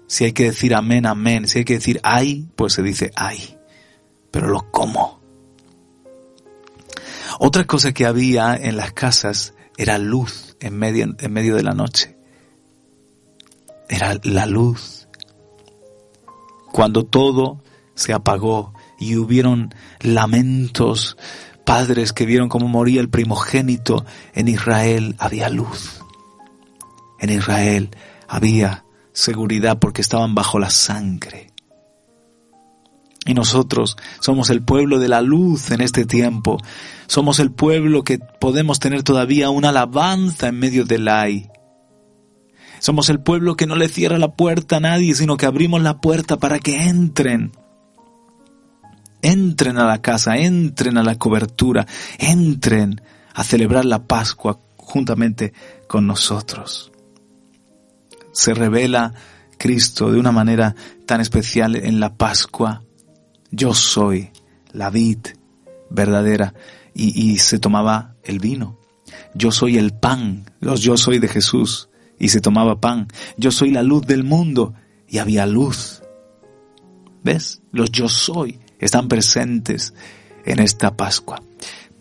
Si 0.07 0.25
hay 0.25 0.33
que 0.33 0.45
decir 0.45 0.75
amén, 0.75 1.05
amén. 1.05 1.47
Si 1.47 1.59
hay 1.59 1.65
que 1.65 1.75
decir 1.75 1.99
ay, 2.03 2.47
pues 2.55 2.73
se 2.73 2.83
dice 2.83 3.11
ay. 3.15 3.57
Pero 4.31 4.47
lo 4.47 4.71
como. 4.71 5.21
Otra 7.39 7.65
cosa 7.65 7.93
que 7.93 8.05
había 8.05 8.55
en 8.55 8.77
las 8.77 8.93
casas 8.93 9.53
era 9.77 9.97
luz 9.97 10.55
en 10.59 10.77
medio, 10.77 11.15
en 11.17 11.33
medio 11.33 11.55
de 11.55 11.63
la 11.63 11.73
noche. 11.73 12.12
Era 13.89 14.19
la 14.23 14.45
luz. 14.45 15.07
Cuando 16.71 17.05
todo 17.05 17.61
se 17.95 18.13
apagó 18.13 18.73
y 18.99 19.17
hubieron 19.17 19.73
lamentos, 19.99 21.17
padres 21.65 22.13
que 22.13 22.25
vieron 22.25 22.49
cómo 22.49 22.67
moría 22.67 23.01
el 23.01 23.09
primogénito 23.09 24.05
en 24.33 24.47
Israel, 24.47 25.15
había 25.19 25.49
luz 25.49 26.03
en 27.23 27.29
Israel 27.29 27.89
había 28.27 28.83
seguridad 29.13 29.79
porque 29.79 30.01
estaban 30.01 30.35
bajo 30.35 30.59
la 30.59 30.69
sangre. 30.69 31.51
Y 33.25 33.33
nosotros 33.33 33.95
somos 34.19 34.49
el 34.49 34.61
pueblo 34.61 34.99
de 34.99 35.07
la 35.07 35.21
luz 35.21 35.71
en 35.71 35.79
este 35.79 36.05
tiempo. 36.05 36.57
Somos 37.07 37.39
el 37.39 37.51
pueblo 37.51 38.03
que 38.03 38.19
podemos 38.19 38.79
tener 38.79 39.03
todavía 39.03 39.49
una 39.49 39.69
alabanza 39.69 40.49
en 40.49 40.59
medio 40.59 40.83
del 40.83 41.07
ay. 41.07 41.49
Somos 42.83 43.09
el 43.09 43.19
pueblo 43.19 43.55
que 43.55 43.65
no 43.65 43.75
le 43.75 43.87
cierra 43.87 44.17
la 44.17 44.33
puerta 44.33 44.77
a 44.77 44.79
nadie, 44.81 45.15
sino 45.15 45.37
que 45.37 45.45
abrimos 45.45 45.81
la 45.81 46.01
puerta 46.01 46.37
para 46.37 46.59
que 46.59 46.83
entren. 46.83 47.51
Entren 49.21 49.77
a 49.77 49.85
la 49.85 50.01
casa, 50.01 50.35
entren 50.35 50.97
a 50.97 51.03
la 51.03 51.17
cobertura, 51.17 51.87
entren 52.19 53.01
a 53.33 53.43
celebrar 53.43 53.85
la 53.85 54.03
Pascua 54.05 54.59
juntamente 54.75 55.53
con 55.87 56.05
nosotros 56.05 56.93
se 58.33 58.53
revela 58.53 59.13
Cristo 59.57 60.11
de 60.11 60.19
una 60.19 60.33
manera 60.33 60.75
tan 61.05 61.21
especial 61.21 61.77
en 61.77 62.01
la 62.01 62.17
Pascua. 62.17 62.83
Yo 63.51 63.73
soy 63.73 64.31
la 64.73 64.89
vid 64.89 65.19
verdadera 65.89 66.53
y, 66.93 67.37
se 67.37 67.59
tomaba 67.59 68.15
el 68.23 68.39
vino. 68.39 68.77
Yo 69.33 69.51
soy 69.51 69.77
el 69.77 69.93
pan, 69.93 70.51
los 70.59 70.81
yo 70.81 70.97
soy 70.97 71.19
de 71.19 71.27
Jesús 71.27 71.89
y 72.19 72.29
se 72.29 72.41
tomaba 72.41 72.79
pan. 72.79 73.07
Yo 73.37 73.51
soy 73.51 73.71
la 73.71 73.83
luz 73.83 74.05
del 74.05 74.23
mundo 74.23 74.73
y 75.07 75.17
había 75.17 75.45
luz. 75.45 76.01
¿Ves? 77.23 77.61
Los 77.71 77.91
yo 77.91 78.09
soy 78.09 78.59
están 78.79 79.07
presentes 79.07 79.93
en 80.45 80.59
esta 80.59 80.95
Pascua. 80.95 81.41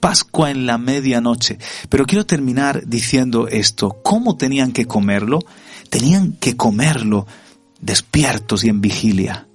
Pascua 0.01 0.51
en 0.51 0.67
la 0.67 0.79
medianoche. 0.79 1.59
Pero 1.89 2.07
quiero 2.07 2.27
terminar 2.27 2.87
diciendo 2.87 3.47
esto. 3.47 4.01
¿Cómo 4.03 4.37
tenían 4.37 4.73
que 4.73 4.87
comerlo? 4.87 5.41
tenían 5.93 6.33
que 6.33 6.57
comerlo 6.57 7.27
despiertos 7.79 8.65
y 8.65 8.71
en 8.71 8.81
vigilia, 8.81 9.47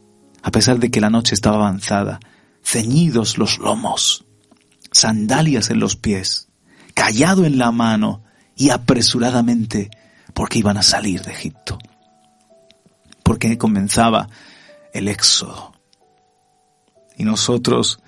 a 0.44 0.52
pesar 0.52 0.78
de 0.78 0.92
que 0.92 1.02
la 1.02 1.10
noche 1.10 1.34
estaba 1.34 1.56
avanzada, 1.56 2.20
ceñidos 2.64 3.40
los 3.40 3.58
lomos, 3.58 4.24
sandalias 4.92 5.72
en 5.72 5.80
los 5.80 5.96
pies, 5.96 6.50
callado 6.94 7.44
en 7.46 7.58
la 7.58 7.72
mano 7.72 8.22
y 8.56 8.70
apresuradamente 8.70 9.90
porque 10.38 10.60
iban 10.60 10.78
a 10.78 10.84
salir 10.84 11.24
de 11.24 11.32
Egipto, 11.32 11.80
porque 13.24 13.58
comenzaba 13.58 14.30
el 14.94 15.08
éxodo. 15.08 15.74
Y 17.18 17.24
nosotros 17.24 18.00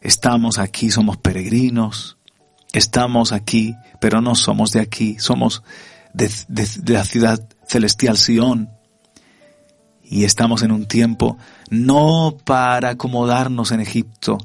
estamos 0.00 0.58
aquí, 0.58 0.92
somos 0.92 1.16
peregrinos, 1.16 2.18
estamos 2.72 3.32
aquí, 3.32 3.74
pero 4.00 4.20
no 4.20 4.36
somos 4.36 4.70
de 4.70 4.78
aquí, 4.78 5.18
somos 5.18 5.64
de, 6.14 6.30
la 6.86 7.04
ciudad 7.04 7.48
celestial 7.66 8.16
Sion. 8.16 8.70
Y 10.04 10.22
estamos 10.22 10.62
en 10.62 10.70
un 10.70 10.86
tiempo 10.86 11.36
no 11.68 12.36
para 12.44 12.90
acomodarnos 12.90 13.72
en 13.72 13.80
Egipto. 13.80 14.38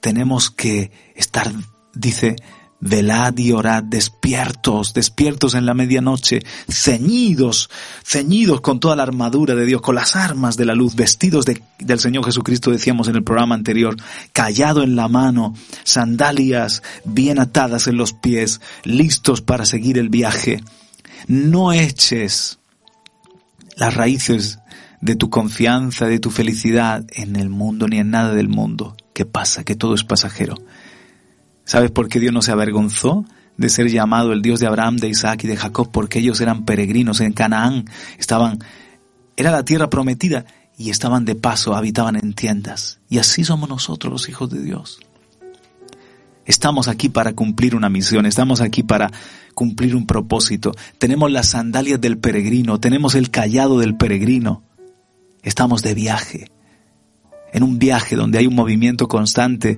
Tenemos 0.00 0.50
que 0.50 0.90
estar, 1.14 1.52
dice, 1.94 2.34
velad 2.80 3.36
y 3.36 3.52
orad, 3.52 3.82
despiertos, 3.82 4.94
despiertos 4.94 5.54
en 5.54 5.66
la 5.66 5.74
medianoche, 5.74 6.40
ceñidos, 6.68 7.70
ceñidos 8.04 8.60
con 8.60 8.80
toda 8.80 8.96
la 8.96 9.02
armadura 9.02 9.54
de 9.54 9.66
Dios, 9.66 9.80
con 9.80 9.94
las 9.94 10.16
armas 10.16 10.56
de 10.56 10.64
la 10.64 10.74
luz, 10.74 10.94
vestidos 10.94 11.44
del 11.44 12.00
Señor 12.00 12.24
Jesucristo, 12.24 12.70
decíamos 12.70 13.08
en 13.08 13.16
el 13.16 13.24
programa 13.24 13.54
anterior, 13.54 13.96
callado 14.32 14.82
en 14.82 14.96
la 14.96 15.08
mano, 15.08 15.54
sandalias 15.84 16.82
bien 17.04 17.38
atadas 17.38 17.86
en 17.86 17.96
los 17.96 18.12
pies, 18.12 18.60
listos 18.84 19.40
para 19.40 19.64
seguir 19.64 19.98
el 19.98 20.08
viaje. 20.08 20.62
No 21.26 21.72
eches 21.72 22.58
las 23.76 23.94
raíces 23.94 24.58
de 25.00 25.16
tu 25.16 25.30
confianza, 25.30 26.06
de 26.06 26.18
tu 26.18 26.30
felicidad 26.30 27.04
en 27.12 27.36
el 27.36 27.48
mundo 27.48 27.88
ni 27.88 27.98
en 27.98 28.10
nada 28.10 28.34
del 28.34 28.48
mundo. 28.48 28.96
¿Qué 29.12 29.24
pasa? 29.24 29.64
Que 29.64 29.74
todo 29.74 29.94
es 29.94 30.04
pasajero. 30.04 30.56
¿Sabes 31.68 31.90
por 31.90 32.08
qué 32.08 32.18
Dios 32.18 32.32
no 32.32 32.40
se 32.40 32.50
avergonzó 32.50 33.26
de 33.58 33.68
ser 33.68 33.90
llamado 33.90 34.32
el 34.32 34.40
Dios 34.40 34.58
de 34.58 34.66
Abraham, 34.66 34.96
de 34.96 35.10
Isaac 35.10 35.44
y 35.44 35.48
de 35.48 35.56
Jacob, 35.58 35.90
porque 35.92 36.18
ellos 36.18 36.40
eran 36.40 36.64
peregrinos 36.64 37.20
en 37.20 37.34
Canaán, 37.34 37.84
estaban, 38.18 38.60
era 39.36 39.50
la 39.50 39.66
tierra 39.66 39.90
prometida 39.90 40.46
y 40.78 40.88
estaban 40.88 41.26
de 41.26 41.34
paso, 41.34 41.76
habitaban 41.76 42.16
en 42.16 42.32
tiendas. 42.32 43.00
Y 43.10 43.18
así 43.18 43.44
somos 43.44 43.68
nosotros 43.68 44.10
los 44.10 44.30
hijos 44.30 44.48
de 44.48 44.62
Dios. 44.62 45.00
Estamos 46.46 46.88
aquí 46.88 47.10
para 47.10 47.34
cumplir 47.34 47.76
una 47.76 47.90
misión, 47.90 48.24
estamos 48.24 48.62
aquí 48.62 48.82
para 48.82 49.10
cumplir 49.52 49.94
un 49.94 50.06
propósito. 50.06 50.72
Tenemos 50.96 51.30
las 51.30 51.48
sandalias 51.48 52.00
del 52.00 52.16
peregrino, 52.16 52.80
tenemos 52.80 53.14
el 53.14 53.30
callado 53.30 53.78
del 53.78 53.94
peregrino. 53.94 54.62
Estamos 55.42 55.82
de 55.82 55.92
viaje, 55.92 56.50
en 57.52 57.62
un 57.62 57.78
viaje 57.78 58.16
donde 58.16 58.38
hay 58.38 58.46
un 58.46 58.54
movimiento 58.54 59.06
constante, 59.06 59.76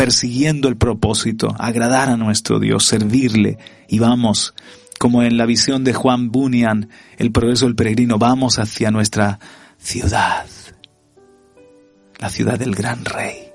persiguiendo 0.00 0.68
el 0.68 0.78
propósito, 0.78 1.54
agradar 1.58 2.08
a 2.08 2.16
nuestro 2.16 2.58
Dios, 2.58 2.86
servirle. 2.86 3.58
Y 3.86 3.98
vamos, 3.98 4.54
como 4.98 5.22
en 5.22 5.36
la 5.36 5.44
visión 5.44 5.84
de 5.84 5.92
Juan 5.92 6.30
Bunyan, 6.30 6.88
el 7.18 7.30
progreso 7.32 7.66
del 7.66 7.74
peregrino, 7.74 8.16
vamos 8.16 8.58
hacia 8.58 8.90
nuestra 8.90 9.38
ciudad, 9.76 10.46
la 12.18 12.30
ciudad 12.30 12.58
del 12.58 12.74
gran 12.74 13.04
rey. 13.04 13.50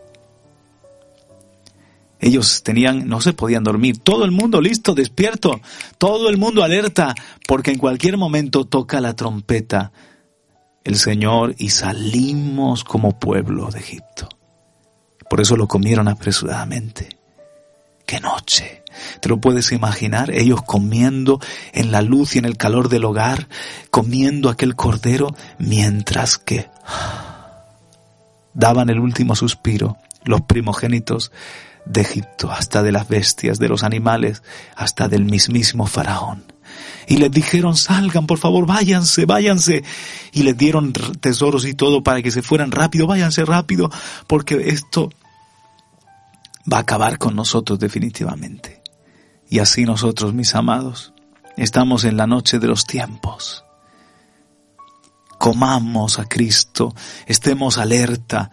Ellos 2.19 2.61
tenían, 2.61 3.07
no 3.07 3.21
se 3.21 3.33
podían 3.33 3.63
dormir. 3.63 3.97
Todo 3.97 4.23
el 4.23 4.29
mundo 4.29 4.61
listo, 4.61 4.93
despierto. 4.93 5.61
Todo 5.97 6.29
el 6.29 6.37
mundo 6.37 6.63
alerta, 6.63 7.15
porque 7.47 7.71
en 7.71 7.79
cualquier 7.79 8.17
momento 8.17 8.65
toca 8.65 9.01
la 9.01 9.15
trompeta 9.15 9.91
el 10.83 10.97
Señor 10.97 11.55
y 11.57 11.69
salimos 11.69 12.83
como 12.83 13.17
pueblo 13.17 13.71
de 13.71 13.79
Egipto. 13.79 14.29
Por 15.35 15.41
eso 15.41 15.57
lo 15.57 15.67
comieron 15.67 16.07
apresuradamente. 16.07 17.09
¡Qué 18.05 18.21
noche! 18.21 18.83
¿Te 19.19 19.27
lo 19.27 19.41
puedes 19.41 19.73
imaginar? 19.73 20.31
Ellos 20.31 20.61
comiendo 20.61 21.41
en 21.73 21.91
la 21.91 22.01
luz 22.01 22.35
y 22.35 22.39
en 22.39 22.45
el 22.45 22.55
calor 22.55 22.87
del 22.87 23.03
hogar, 23.03 23.49
comiendo 23.91 24.47
aquel 24.47 24.77
cordero, 24.77 25.35
mientras 25.59 26.37
que 26.37 26.69
daban 28.53 28.89
el 28.89 28.97
último 28.97 29.35
suspiro 29.35 29.97
los 30.23 30.39
primogénitos 30.39 31.33
de 31.85 31.99
Egipto, 31.99 32.49
hasta 32.49 32.81
de 32.81 32.93
las 32.93 33.09
bestias, 33.09 33.59
de 33.59 33.67
los 33.67 33.83
animales, 33.83 34.41
hasta 34.77 35.09
del 35.09 35.25
mismísimo 35.25 35.85
faraón. 35.85 36.45
Y 37.07 37.17
les 37.17 37.29
dijeron, 37.29 37.75
salgan, 37.75 38.25
por 38.25 38.37
favor, 38.37 38.65
váyanse, 38.65 39.25
váyanse. 39.25 39.83
Y 40.31 40.43
les 40.43 40.57
dieron 40.57 40.93
tesoros 40.93 41.65
y 41.65 41.73
todo 41.73 42.03
para 42.03 42.21
que 42.21 42.31
se 42.31 42.41
fueran 42.41 42.71
rápido, 42.71 43.05
váyanse 43.05 43.43
rápido, 43.43 43.91
porque 44.27 44.69
esto 44.69 45.09
va 46.71 46.77
a 46.77 46.81
acabar 46.81 47.17
con 47.17 47.35
nosotros 47.35 47.79
definitivamente. 47.79 48.81
Y 49.49 49.59
así 49.59 49.85
nosotros, 49.85 50.33
mis 50.33 50.55
amados, 50.55 51.13
estamos 51.57 52.03
en 52.03 52.17
la 52.17 52.27
noche 52.27 52.59
de 52.59 52.67
los 52.67 52.85
tiempos. 52.85 53.63
Comamos 55.37 56.19
a 56.19 56.25
Cristo, 56.25 56.95
estemos 57.27 57.77
alerta, 57.77 58.49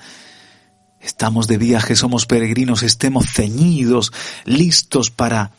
Estamos 1.02 1.48
de 1.48 1.58
viaje, 1.58 1.96
somos 1.96 2.26
peregrinos, 2.26 2.84
estemos 2.84 3.26
ceñidos, 3.28 4.12
listos 4.44 5.10
para 5.10 5.50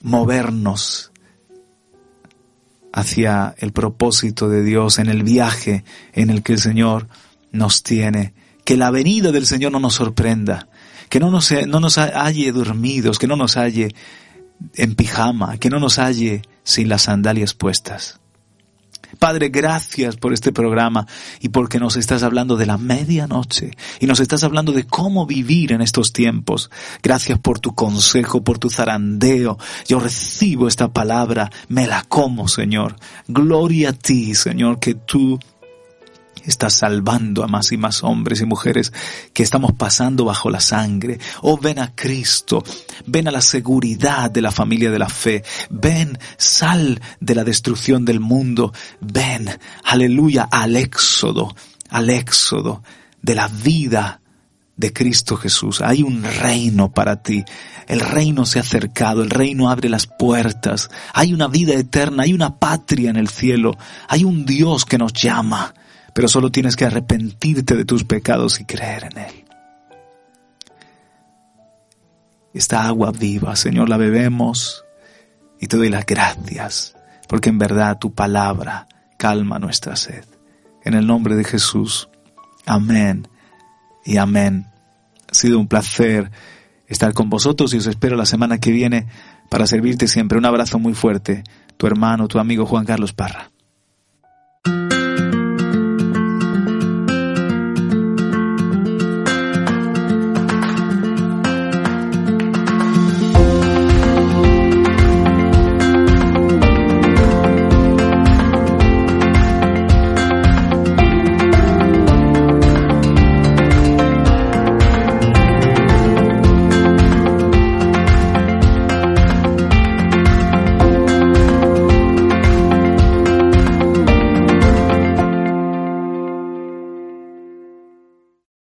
movernos 0.00 1.10
hacia 2.92 3.54
el 3.58 3.72
propósito 3.72 4.48
de 4.48 4.62
Dios 4.62 5.00
en 5.00 5.08
el 5.08 5.24
viaje 5.24 5.84
en 6.12 6.30
el 6.30 6.44
que 6.44 6.52
el 6.52 6.60
Señor 6.60 7.08
nos 7.50 7.82
tiene. 7.82 8.32
Que 8.64 8.76
la 8.76 8.92
venida 8.92 9.32
del 9.32 9.46
Señor 9.46 9.72
no 9.72 9.80
nos 9.80 9.94
sorprenda, 9.94 10.68
que 11.12 11.20
no 11.20 11.30
nos, 11.30 11.52
no 11.66 11.78
nos 11.78 11.98
halle 11.98 12.52
dormidos, 12.52 13.18
que 13.18 13.26
no 13.26 13.36
nos 13.36 13.58
halle 13.58 13.94
en 14.76 14.94
pijama, 14.94 15.58
que 15.58 15.68
no 15.68 15.78
nos 15.78 15.98
halle 15.98 16.40
sin 16.64 16.88
las 16.88 17.02
sandalias 17.02 17.52
puestas. 17.52 18.18
Padre, 19.18 19.50
gracias 19.50 20.16
por 20.16 20.32
este 20.32 20.52
programa 20.52 21.06
y 21.38 21.50
porque 21.50 21.78
nos 21.78 21.96
estás 21.96 22.22
hablando 22.22 22.56
de 22.56 22.64
la 22.64 22.78
medianoche 22.78 23.72
y 24.00 24.06
nos 24.06 24.20
estás 24.20 24.42
hablando 24.42 24.72
de 24.72 24.84
cómo 24.86 25.26
vivir 25.26 25.72
en 25.72 25.82
estos 25.82 26.14
tiempos. 26.14 26.70
Gracias 27.02 27.38
por 27.38 27.60
tu 27.60 27.74
consejo, 27.74 28.42
por 28.42 28.58
tu 28.58 28.70
zarandeo. 28.70 29.58
Yo 29.86 30.00
recibo 30.00 30.66
esta 30.66 30.94
palabra, 30.94 31.52
me 31.68 31.86
la 31.86 32.04
como, 32.04 32.48
Señor. 32.48 32.96
Gloria 33.28 33.90
a 33.90 33.92
ti, 33.92 34.34
Señor, 34.34 34.78
que 34.78 34.94
tú 34.94 35.38
estás 36.44 36.74
salvando 36.74 37.44
a 37.44 37.48
más 37.48 37.72
y 37.72 37.76
más 37.76 38.02
hombres 38.02 38.40
y 38.40 38.46
mujeres 38.46 38.92
que 39.32 39.42
estamos 39.42 39.72
pasando 39.72 40.24
bajo 40.24 40.50
la 40.50 40.60
sangre. 40.60 41.18
Oh, 41.42 41.58
ven 41.58 41.78
a 41.78 41.94
Cristo, 41.94 42.62
ven 43.06 43.28
a 43.28 43.30
la 43.30 43.40
seguridad 43.40 44.30
de 44.30 44.42
la 44.42 44.50
familia 44.50 44.90
de 44.90 44.98
la 44.98 45.08
fe, 45.08 45.44
ven, 45.70 46.18
sal 46.36 47.00
de 47.20 47.34
la 47.34 47.44
destrucción 47.44 48.04
del 48.04 48.20
mundo, 48.20 48.72
ven, 49.00 49.48
aleluya, 49.84 50.48
al 50.50 50.76
éxodo, 50.76 51.54
al 51.90 52.10
éxodo 52.10 52.82
de 53.20 53.34
la 53.34 53.48
vida 53.48 54.20
de 54.76 54.92
Cristo 54.92 55.36
Jesús. 55.36 55.80
Hay 55.80 56.02
un 56.02 56.24
reino 56.24 56.92
para 56.92 57.22
ti. 57.22 57.44
El 57.86 58.00
reino 58.00 58.46
se 58.46 58.58
ha 58.58 58.62
acercado, 58.62 59.22
el 59.22 59.30
reino 59.30 59.70
abre 59.70 59.88
las 59.88 60.06
puertas. 60.06 60.90
Hay 61.14 61.32
una 61.32 61.48
vida 61.48 61.74
eterna, 61.74 62.24
hay 62.24 62.32
una 62.32 62.58
patria 62.58 63.10
en 63.10 63.16
el 63.16 63.28
cielo, 63.28 63.76
hay 64.08 64.24
un 64.24 64.44
Dios 64.44 64.84
que 64.84 64.98
nos 64.98 65.12
llama 65.12 65.74
pero 66.14 66.28
solo 66.28 66.50
tienes 66.50 66.76
que 66.76 66.84
arrepentirte 66.84 67.76
de 67.76 67.84
tus 67.84 68.04
pecados 68.04 68.60
y 68.60 68.64
creer 68.64 69.08
en 69.10 69.18
Él. 69.18 69.44
Esta 72.54 72.86
agua 72.86 73.12
viva, 73.12 73.56
Señor, 73.56 73.88
la 73.88 73.96
bebemos 73.96 74.84
y 75.58 75.68
te 75.68 75.76
doy 75.76 75.88
las 75.88 76.04
gracias, 76.04 76.94
porque 77.28 77.48
en 77.48 77.58
verdad 77.58 77.98
tu 77.98 78.12
palabra 78.12 78.86
calma 79.16 79.58
nuestra 79.58 79.96
sed. 79.96 80.24
En 80.84 80.94
el 80.94 81.06
nombre 81.06 81.36
de 81.36 81.44
Jesús, 81.44 82.08
amén 82.66 83.28
y 84.04 84.18
amén. 84.18 84.66
Ha 85.30 85.34
sido 85.34 85.58
un 85.58 85.68
placer 85.68 86.30
estar 86.88 87.14
con 87.14 87.30
vosotros 87.30 87.72
y 87.72 87.78
os 87.78 87.86
espero 87.86 88.16
la 88.16 88.26
semana 88.26 88.58
que 88.58 88.70
viene 88.70 89.06
para 89.48 89.66
servirte 89.66 90.08
siempre. 90.08 90.36
Un 90.36 90.44
abrazo 90.44 90.78
muy 90.78 90.92
fuerte. 90.92 91.44
Tu 91.76 91.86
hermano, 91.86 92.28
tu 92.28 92.38
amigo 92.38 92.66
Juan 92.66 92.84
Carlos 92.84 93.12
Parra. 93.12 93.51